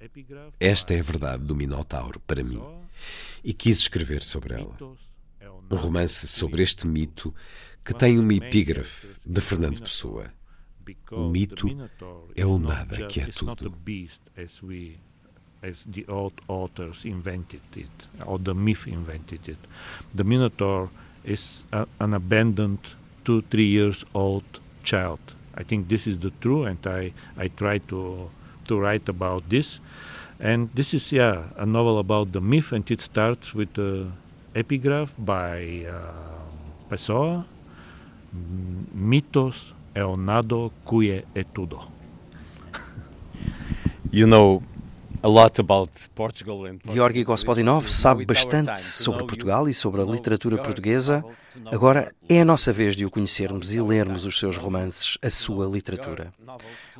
Esta 0.61 0.95
é 0.95 1.01
a 1.01 1.03
verdade 1.03 1.43
do 1.43 1.57
Minotauro 1.57 2.21
para 2.21 2.45
mim 2.45 2.63
e 3.43 3.53
quis 3.53 3.79
escrever 3.79 4.23
sobre 4.23 4.55
ela 4.55 4.77
um 5.71 5.77
romance 5.77 6.27
sobre 6.27 6.63
este 6.63 6.87
mito 6.87 7.35
que 7.85 7.95
tem 7.95 8.19
uma 8.19 8.35
epígrafe 8.35 9.17
de 9.25 9.41
Fernando 9.41 9.81
Pessoa. 9.81 10.33
O 11.13 11.29
mito 11.29 11.69
é 12.35 12.45
o 12.45 12.59
nada 12.59 13.07
que 13.07 13.21
é 13.21 13.27
tudo. 13.27 13.73
As 15.63 15.85
the 15.85 16.07
old 16.09 16.33
authors 16.49 17.05
invented 17.05 17.61
it, 17.77 18.09
or 18.25 18.39
the 18.39 18.55
myth 18.55 18.87
invented 18.87 19.47
it. 19.47 19.59
The 20.15 20.25
Minotaur 20.25 20.89
is 21.23 21.67
a, 21.71 21.87
an 21.99 22.15
abandoned 22.15 22.79
two, 23.25 23.43
three 23.43 23.67
years 23.67 24.03
old 24.15 24.45
child. 24.83 25.21
I 25.55 25.63
think 25.63 25.89
this 25.89 26.07
is 26.07 26.19
the 26.21 26.31
true, 26.41 26.65
and 26.65 26.79
I, 26.87 27.13
I 27.37 27.49
try 27.49 27.77
to, 27.89 28.31
to 28.69 28.81
write 28.81 29.11
about 29.11 29.51
this. 29.51 29.81
And 30.39 30.71
this 30.75 30.95
is, 30.95 31.13
yeah, 31.13 31.45
a 31.57 31.67
novel 31.67 31.99
about 31.99 32.33
the 32.33 32.41
myth, 32.41 32.73
and 32.73 32.91
it 32.91 33.03
starts 33.03 33.53
with 33.53 33.77
an 33.77 34.15
epigraph 34.55 35.13
by 35.19 35.87
uh, 35.87 36.89
Pessoa, 36.89 37.47
Mitos 38.93 39.75
é 39.95 40.05
o 40.05 40.17
nado 40.17 40.73
que 40.89 41.25
é 41.35 41.45
tudo. 41.45 41.81
You 44.13 44.27
know 44.27 44.63
a 45.23 45.29
lot 45.29 45.61
about 45.61 45.91
Portugal 46.15 46.65
and 46.65 46.79
Georgi 46.93 47.23
Gospodinov 47.25 47.91
sabe 47.91 48.25
bastante 48.25 48.79
sobre 48.79 49.27
Portugal 49.27 49.69
e 49.69 49.75
sobre 49.75 50.01
a 50.01 50.05
literatura 50.05 50.57
portuguesa. 50.59 51.25
Agora 51.67 52.13
é 52.29 52.41
a 52.41 52.45
nossa 52.45 52.73
vez 52.73 52.97
de 52.97 53.05
o 53.05 53.11
conhecermos 53.11 53.75
e 53.75 53.81
lermos 53.81 54.25
os 54.25 54.39
seus 54.39 54.57
romances, 54.57 55.19
a 55.23 55.31
sua 55.31 55.67
literatura. 55.67 56.33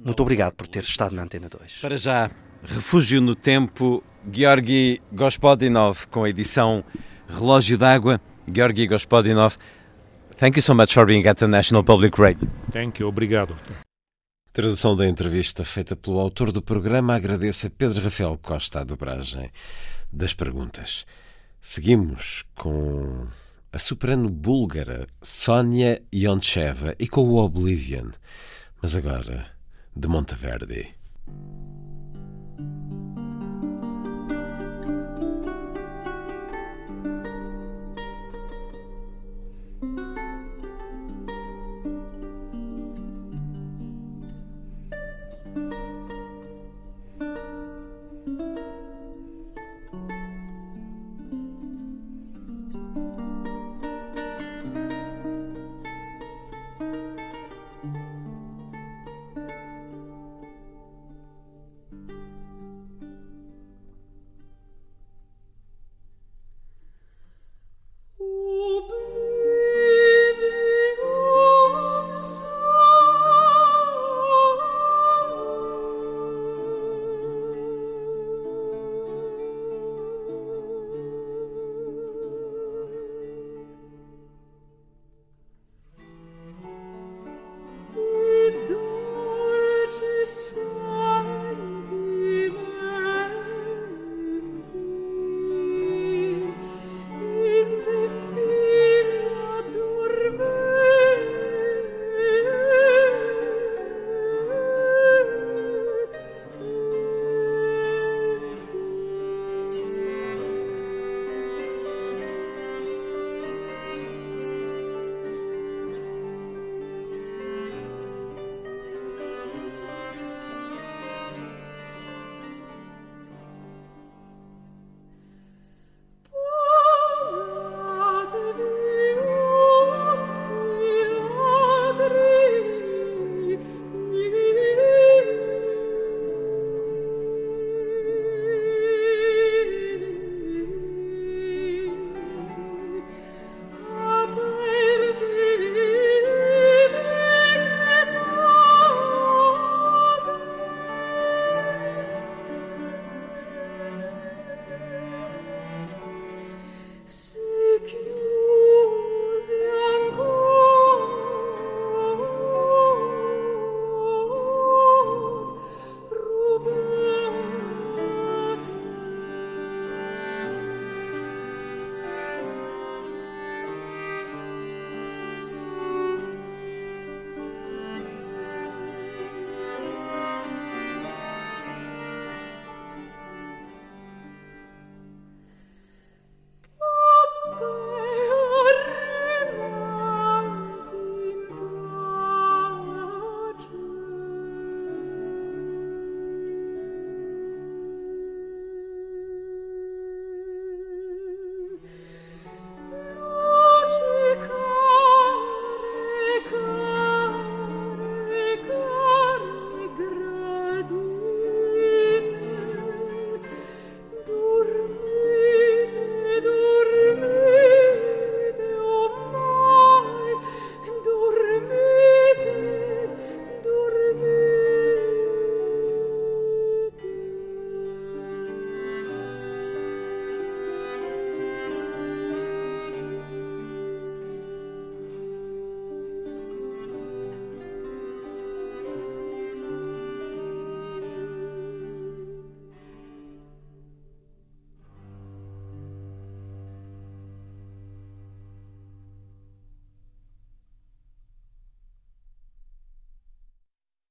Muito 0.05 0.21
obrigado 0.21 0.55
por 0.55 0.67
ter 0.67 0.83
estado 0.83 1.15
na 1.15 1.23
Antena 1.23 1.49
2. 1.49 1.79
Para 1.81 1.97
já, 1.97 2.31
Refúgio 2.63 3.21
no 3.21 3.35
Tempo, 3.35 4.05
Georgi 4.31 5.01
Gospodinov, 5.13 6.07
com 6.09 6.25
a 6.25 6.31
edição 6.31 6.85
Relógio 7.31 7.79
d'Água. 7.79 8.21
Georgi 8.53 8.87
Gospodinov, 8.87 9.57
thank 10.37 10.57
you 10.57 10.63
so 10.63 10.75
much 10.75 10.93
for 10.93 11.07
being 11.07 11.27
at 11.27 11.39
the 11.39 11.47
National 11.47 11.85
Public 11.85 12.21
Radio. 12.21 12.49
Thank 12.73 13.01
you, 13.01 13.09
obrigado. 13.09 13.57
Tradução 14.53 14.97
da 14.97 15.07
entrevista 15.07 15.63
feita 15.63 15.95
pelo 15.95 16.19
autor 16.19 16.51
do 16.51 16.61
programa 16.61 17.15
agradece 17.15 17.69
a 17.69 17.71
Pedro 17.71 18.03
Rafael 18.03 18.37
Costa 18.43 18.81
a 18.81 18.85
dobragem 18.85 19.49
das 20.13 20.35
perguntas. 20.35 21.07
Seguimos 21.61 22.45
com 22.57 23.29
a 23.73 23.79
soprano 23.79 24.29
búlgara 24.29 25.07
Sónia 25.23 26.03
Yoncheva 26.13 26.97
e 26.99 27.07
com 27.07 27.21
o 27.21 27.37
Oblivion, 27.37 28.11
mas 28.83 28.97
agora 28.97 29.47
de 29.95 30.09
Monteverdi. 30.09 31.00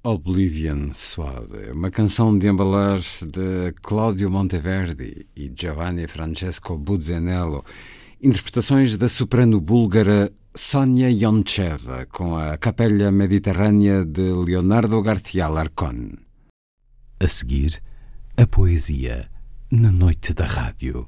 Oblivion 0.10 0.90
Suave, 0.92 1.72
uma 1.72 1.92
canção 1.92 2.36
de 2.36 2.48
embalar 2.48 3.00
de 3.00 3.72
Claudio 3.84 4.32
Monteverdi 4.32 5.28
e 5.36 5.52
Giovanni 5.56 6.08
Francesco 6.08 6.76
Buzzanello, 6.80 7.64
interpretações 8.20 8.98
da 8.98 9.08
soprano 9.08 9.62
búlgara 9.62 10.32
Sonia 10.56 11.12
Yoncheva 11.12 12.08
com 12.08 12.36
a 12.36 12.58
Capella 12.58 13.12
Mediterrânea 13.12 14.04
de 14.04 14.34
Leonardo 14.34 15.00
García 15.04 15.48
Larcón. 15.48 16.18
A 17.20 17.28
seguir, 17.28 17.80
A 18.36 18.48
poesia 18.48 19.30
na 19.72 19.92
noite 19.92 20.34
da 20.34 20.46
rádio. 20.48 21.08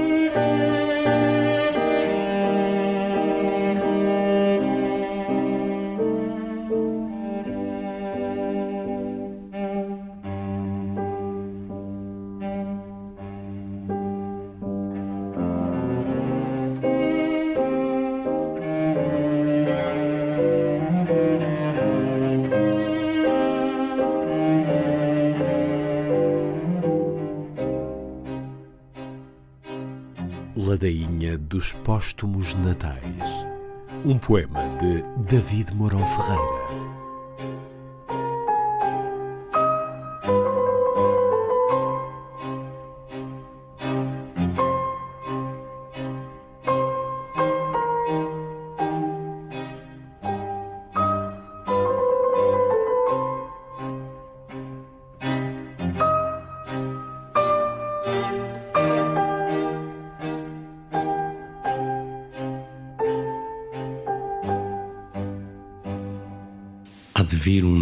Dos 31.51 31.73
Póstumos 31.73 32.55
Natais. 32.55 33.29
Um 34.05 34.17
poema 34.17 34.63
de 34.79 35.03
David 35.29 35.75
Mourão 35.75 36.07
Ferreira. 36.07 36.90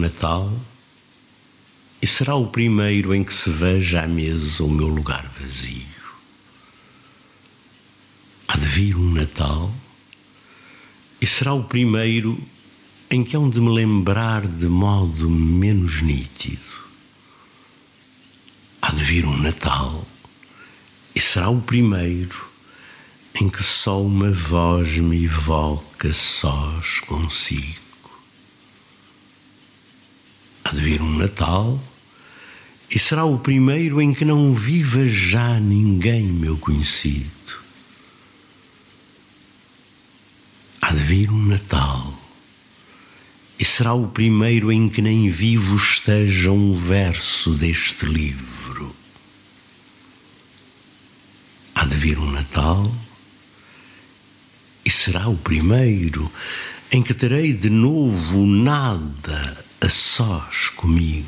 Natal 0.10 0.52
e 2.02 2.08
será 2.08 2.36
o 2.36 2.48
primeiro 2.48 3.14
em 3.14 3.24
que 3.24 3.34
se 3.34 3.48
veja 3.52 4.02
à 4.02 4.08
mesa 4.08 4.64
o 4.64 4.70
meu 4.70 4.88
lugar 4.88 5.30
vazio. 5.40 5.86
Há 8.48 8.58
de 8.58 8.68
vir 8.68 8.98
um 8.98 9.12
Natal 9.12 9.72
e 11.22 11.28
será 11.28 11.54
o 11.54 11.64
primeiro 11.64 12.42
em 13.12 13.24
que 13.24 13.38
hão 13.38 13.48
de 13.48 13.62
me 13.62 13.70
lembrar 13.70 14.48
de 14.48 14.68
modo 14.68 15.30
menos 15.30 16.02
nítido. 16.02 16.80
Há 18.82 18.92
de 18.92 19.04
vir 19.04 19.26
um 19.26 19.38
Natal 19.38 20.08
e 21.14 21.20
será 21.20 21.50
o 21.50 21.62
primeiro 21.62 22.50
em 23.40 23.48
que 23.48 23.62
só 23.62 24.02
uma 24.02 24.32
voz 24.32 24.98
me 24.98 25.26
evoca 25.26 26.12
sós 26.12 27.00
consigo. 27.02 27.89
Há 30.70 30.72
de 30.72 30.82
vir 30.82 31.02
um 31.02 31.18
Natal 31.18 31.82
e 32.92 33.00
será 33.00 33.26
o 33.26 33.40
primeiro 33.40 34.00
em 34.00 34.14
que 34.14 34.24
não 34.24 34.54
viva 34.54 35.08
já 35.08 35.60
ninguém 35.60 36.22
meu 36.22 36.60
conhecido. 36.60 37.58
Há 40.80 40.94
de 40.94 41.02
vir 41.02 41.32
um 41.32 41.44
Natal 41.44 42.14
e 43.58 43.66
será 43.66 43.96
o 43.96 44.10
primeiro 44.10 44.72
em 44.72 44.88
que 44.88 45.02
nem 45.02 45.28
vivo 45.32 45.76
esteja 45.76 46.52
um 46.52 46.76
verso 46.76 47.56
deste 47.56 48.06
livro. 48.06 48.96
Há 51.74 51.84
de 51.86 51.96
vir 51.96 52.20
um 52.20 52.30
Natal 52.30 52.84
e 54.86 54.92
será 54.92 55.28
o 55.28 55.36
primeiro 55.36 56.32
em 56.92 57.02
que 57.02 57.16
terei 57.16 57.54
de 57.54 57.72
novo 57.72 58.46
nada 58.46 59.68
a 59.82 59.90
sós 59.90 60.70
comigo. 60.70 61.28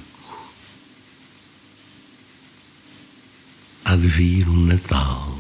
Há 3.86 3.96
de 3.96 4.08
vir 4.08 4.48
um 4.48 4.66
Natal 4.66 5.38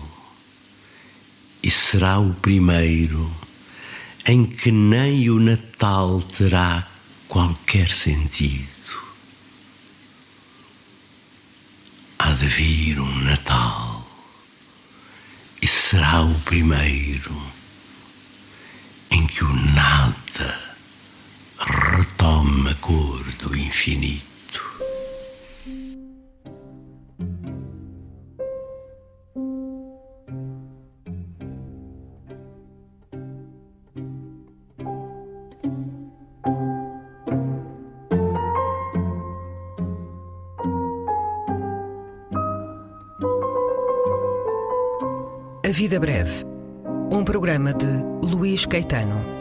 e 1.61 1.69
será 1.69 2.19
o 2.19 2.33
primeiro 2.33 3.31
em 4.25 4.45
que 4.45 4.71
nem 4.71 5.29
o 5.29 5.39
Natal 5.39 6.21
terá 6.21 6.87
qualquer 7.27 7.89
sentido. 7.89 8.69
Há 12.17 12.31
de 12.33 12.47
vir 12.47 12.99
um 12.99 13.15
Natal 13.23 14.07
e 15.61 15.67
será 15.67 16.21
o 16.21 16.39
primeiro 16.41 17.35
em 19.09 19.27
que 19.27 19.43
o 19.43 19.53
nada 19.53 20.70
retoma 21.67 22.71
a 22.71 22.75
cor 22.75 23.23
do 23.39 23.55
infinito. 23.55 24.31
A 45.63 45.71
Vida 45.71 45.99
Breve. 45.99 46.43
Um 47.11 47.23
programa 47.23 47.73
de 47.73 47.87
Luís 48.23 48.65
Caetano. 48.65 49.40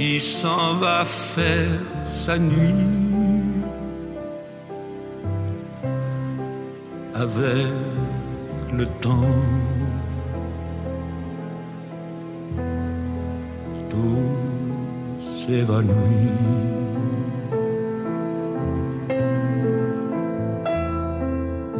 qui 0.00 0.18
s'en 0.18 0.76
va 0.80 1.04
faire 1.04 1.78
sa 2.06 2.38
nuit 2.38 2.86
avec 7.14 7.66
le 8.72 8.86
temps. 9.04 9.36
Tout 13.90 15.20
s'évanouit. 15.20 16.30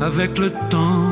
Avec 0.03 0.39
le 0.39 0.51
temps, 0.69 1.09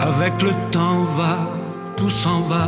avec 0.00 0.42
le 0.42 0.52
temps 0.72 1.04
va, 1.16 1.36
tout 1.96 2.10
s'en 2.10 2.40
va, 2.52 2.66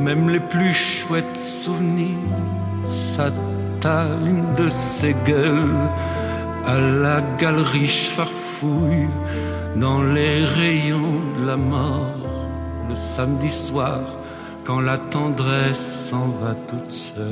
même 0.00 0.28
les 0.28 0.40
plus 0.40 0.74
chouettes 0.74 1.24
souvenirs 1.62 2.16
s'atteignent 2.84 4.54
de 4.56 4.68
ses 4.68 5.14
gueules 5.26 5.88
à 6.66 6.80
la 6.80 7.20
galerie 7.38 7.86
farfouille 7.88 9.08
dans 9.76 10.02
les 10.02 10.44
rayons 10.44 11.20
de 11.40 11.46
la 11.46 11.56
mort 11.56 12.28
le 12.88 12.94
samedi 12.94 13.50
soir 13.50 14.00
quand 14.64 14.80
la 14.80 14.98
tendresse 14.98 16.08
s'en 16.08 16.28
va 16.40 16.54
toute 16.54 16.92
seule. 16.92 17.24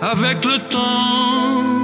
Avec 0.00 0.44
le 0.44 0.58
temps, 0.68 1.83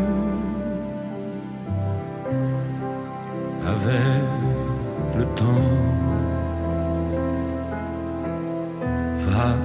Avec 3.65 4.23
le 5.17 5.25
temps. 5.35 5.71
Va, 9.25 9.55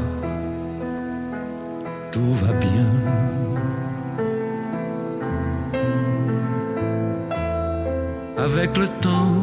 tout 2.13 2.35
va 2.43 2.53
bien. 2.53 2.91
Avec 8.37 8.77
le 8.77 8.87
temps, 9.01 9.35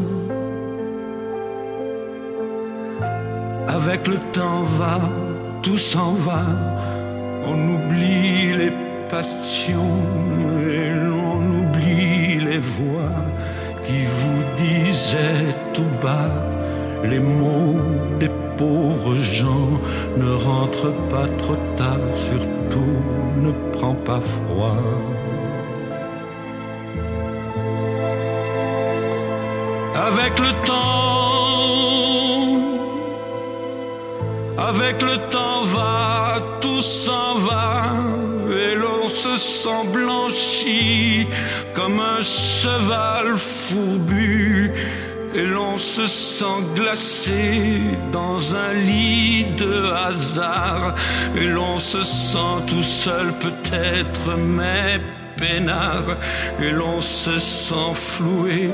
avec 3.67 4.07
le 4.07 4.17
temps 4.31 4.63
va, 4.77 4.99
tout 5.61 5.77
s'en 5.77 6.13
va. 6.13 6.43
On 7.45 7.57
oublie 7.75 8.53
les 8.55 8.71
passions 9.09 9.99
et 10.65 10.89
l'on 10.89 11.39
oublie 11.61 12.39
les 12.39 12.59
voix 12.59 13.11
qui 13.93 14.05
vous 14.05 14.43
disaient 14.57 15.53
tout 15.73 15.93
bas 16.01 16.33
les 17.03 17.19
mots 17.19 17.75
des 18.19 18.31
pauvres 18.57 19.15
gens. 19.15 19.69
Ne 20.17 20.31
rentre 20.49 20.91
pas 21.09 21.27
trop 21.37 21.57
tard, 21.77 22.07
surtout 22.27 22.97
ne 23.45 23.51
prends 23.73 23.99
pas 24.09 24.21
froid. 24.35 24.83
Avec 30.07 30.33
le 30.45 30.51
temps, 30.69 31.33
avec 34.69 35.01
le 35.01 35.17
temps 35.29 35.61
va, 35.75 36.39
tout 36.61 36.81
s'en 36.81 37.35
va 37.47 37.93
et 38.61 38.75
l'on 38.75 39.07
se 39.07 39.37
sent 39.37 39.83
blanchi 39.93 41.27
comme 41.73 41.99
un 41.99 42.21
cheval 42.21 43.37
fourbu 43.37 44.71
et 45.35 45.45
l'on 45.45 45.77
se 45.77 46.05
sent 46.05 46.61
glacé 46.75 47.81
dans 48.11 48.55
un 48.55 48.73
lit 48.73 49.45
de 49.57 49.91
hasard 49.91 50.95
et 51.35 51.47
l'on 51.47 51.79
se 51.79 52.03
sent 52.03 52.63
tout 52.67 52.83
seul 52.83 53.33
peut-être 53.39 54.37
mais 54.37 55.01
peinard 55.37 56.17
et 56.61 56.71
l'on 56.71 57.01
se 57.01 57.39
sent 57.39 57.93
floué 57.95 58.69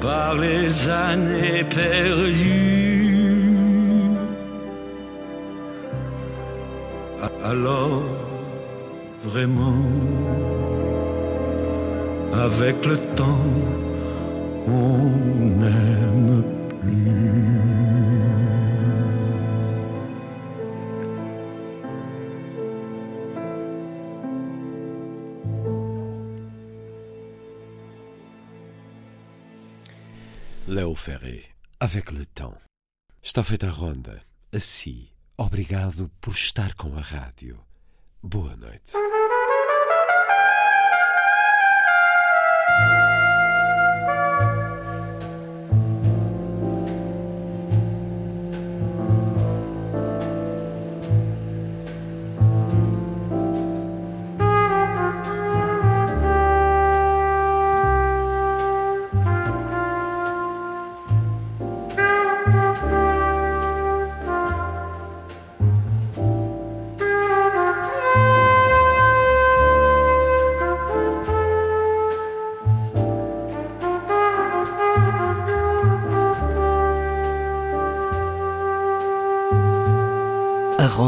par 0.00 0.34
les 0.34 0.88
années 0.88 1.64
perdues. 1.64 2.98
Alors, 7.44 8.02
vraiment, 9.24 9.82
avec 12.32 12.84
le 12.84 12.98
temps, 13.14 13.44
on 14.66 14.98
n'aime 15.60 16.44
plus. 16.80 17.48
Léo 30.68 30.94
Ferré, 30.94 31.44
Avec 31.80 32.10
le 32.12 32.26
temps. 32.26 32.58
Está 33.22 33.42
feita 33.42 33.68
a 33.68 33.70
ronda. 33.70 34.20
Assim, 34.52 35.08
obrigado 35.36 36.10
por 36.20 36.34
estar 36.34 36.74
com 36.74 36.96
a 36.96 37.00
rádio. 37.00 37.58
Boa 38.22 38.56
noite. 38.56 38.92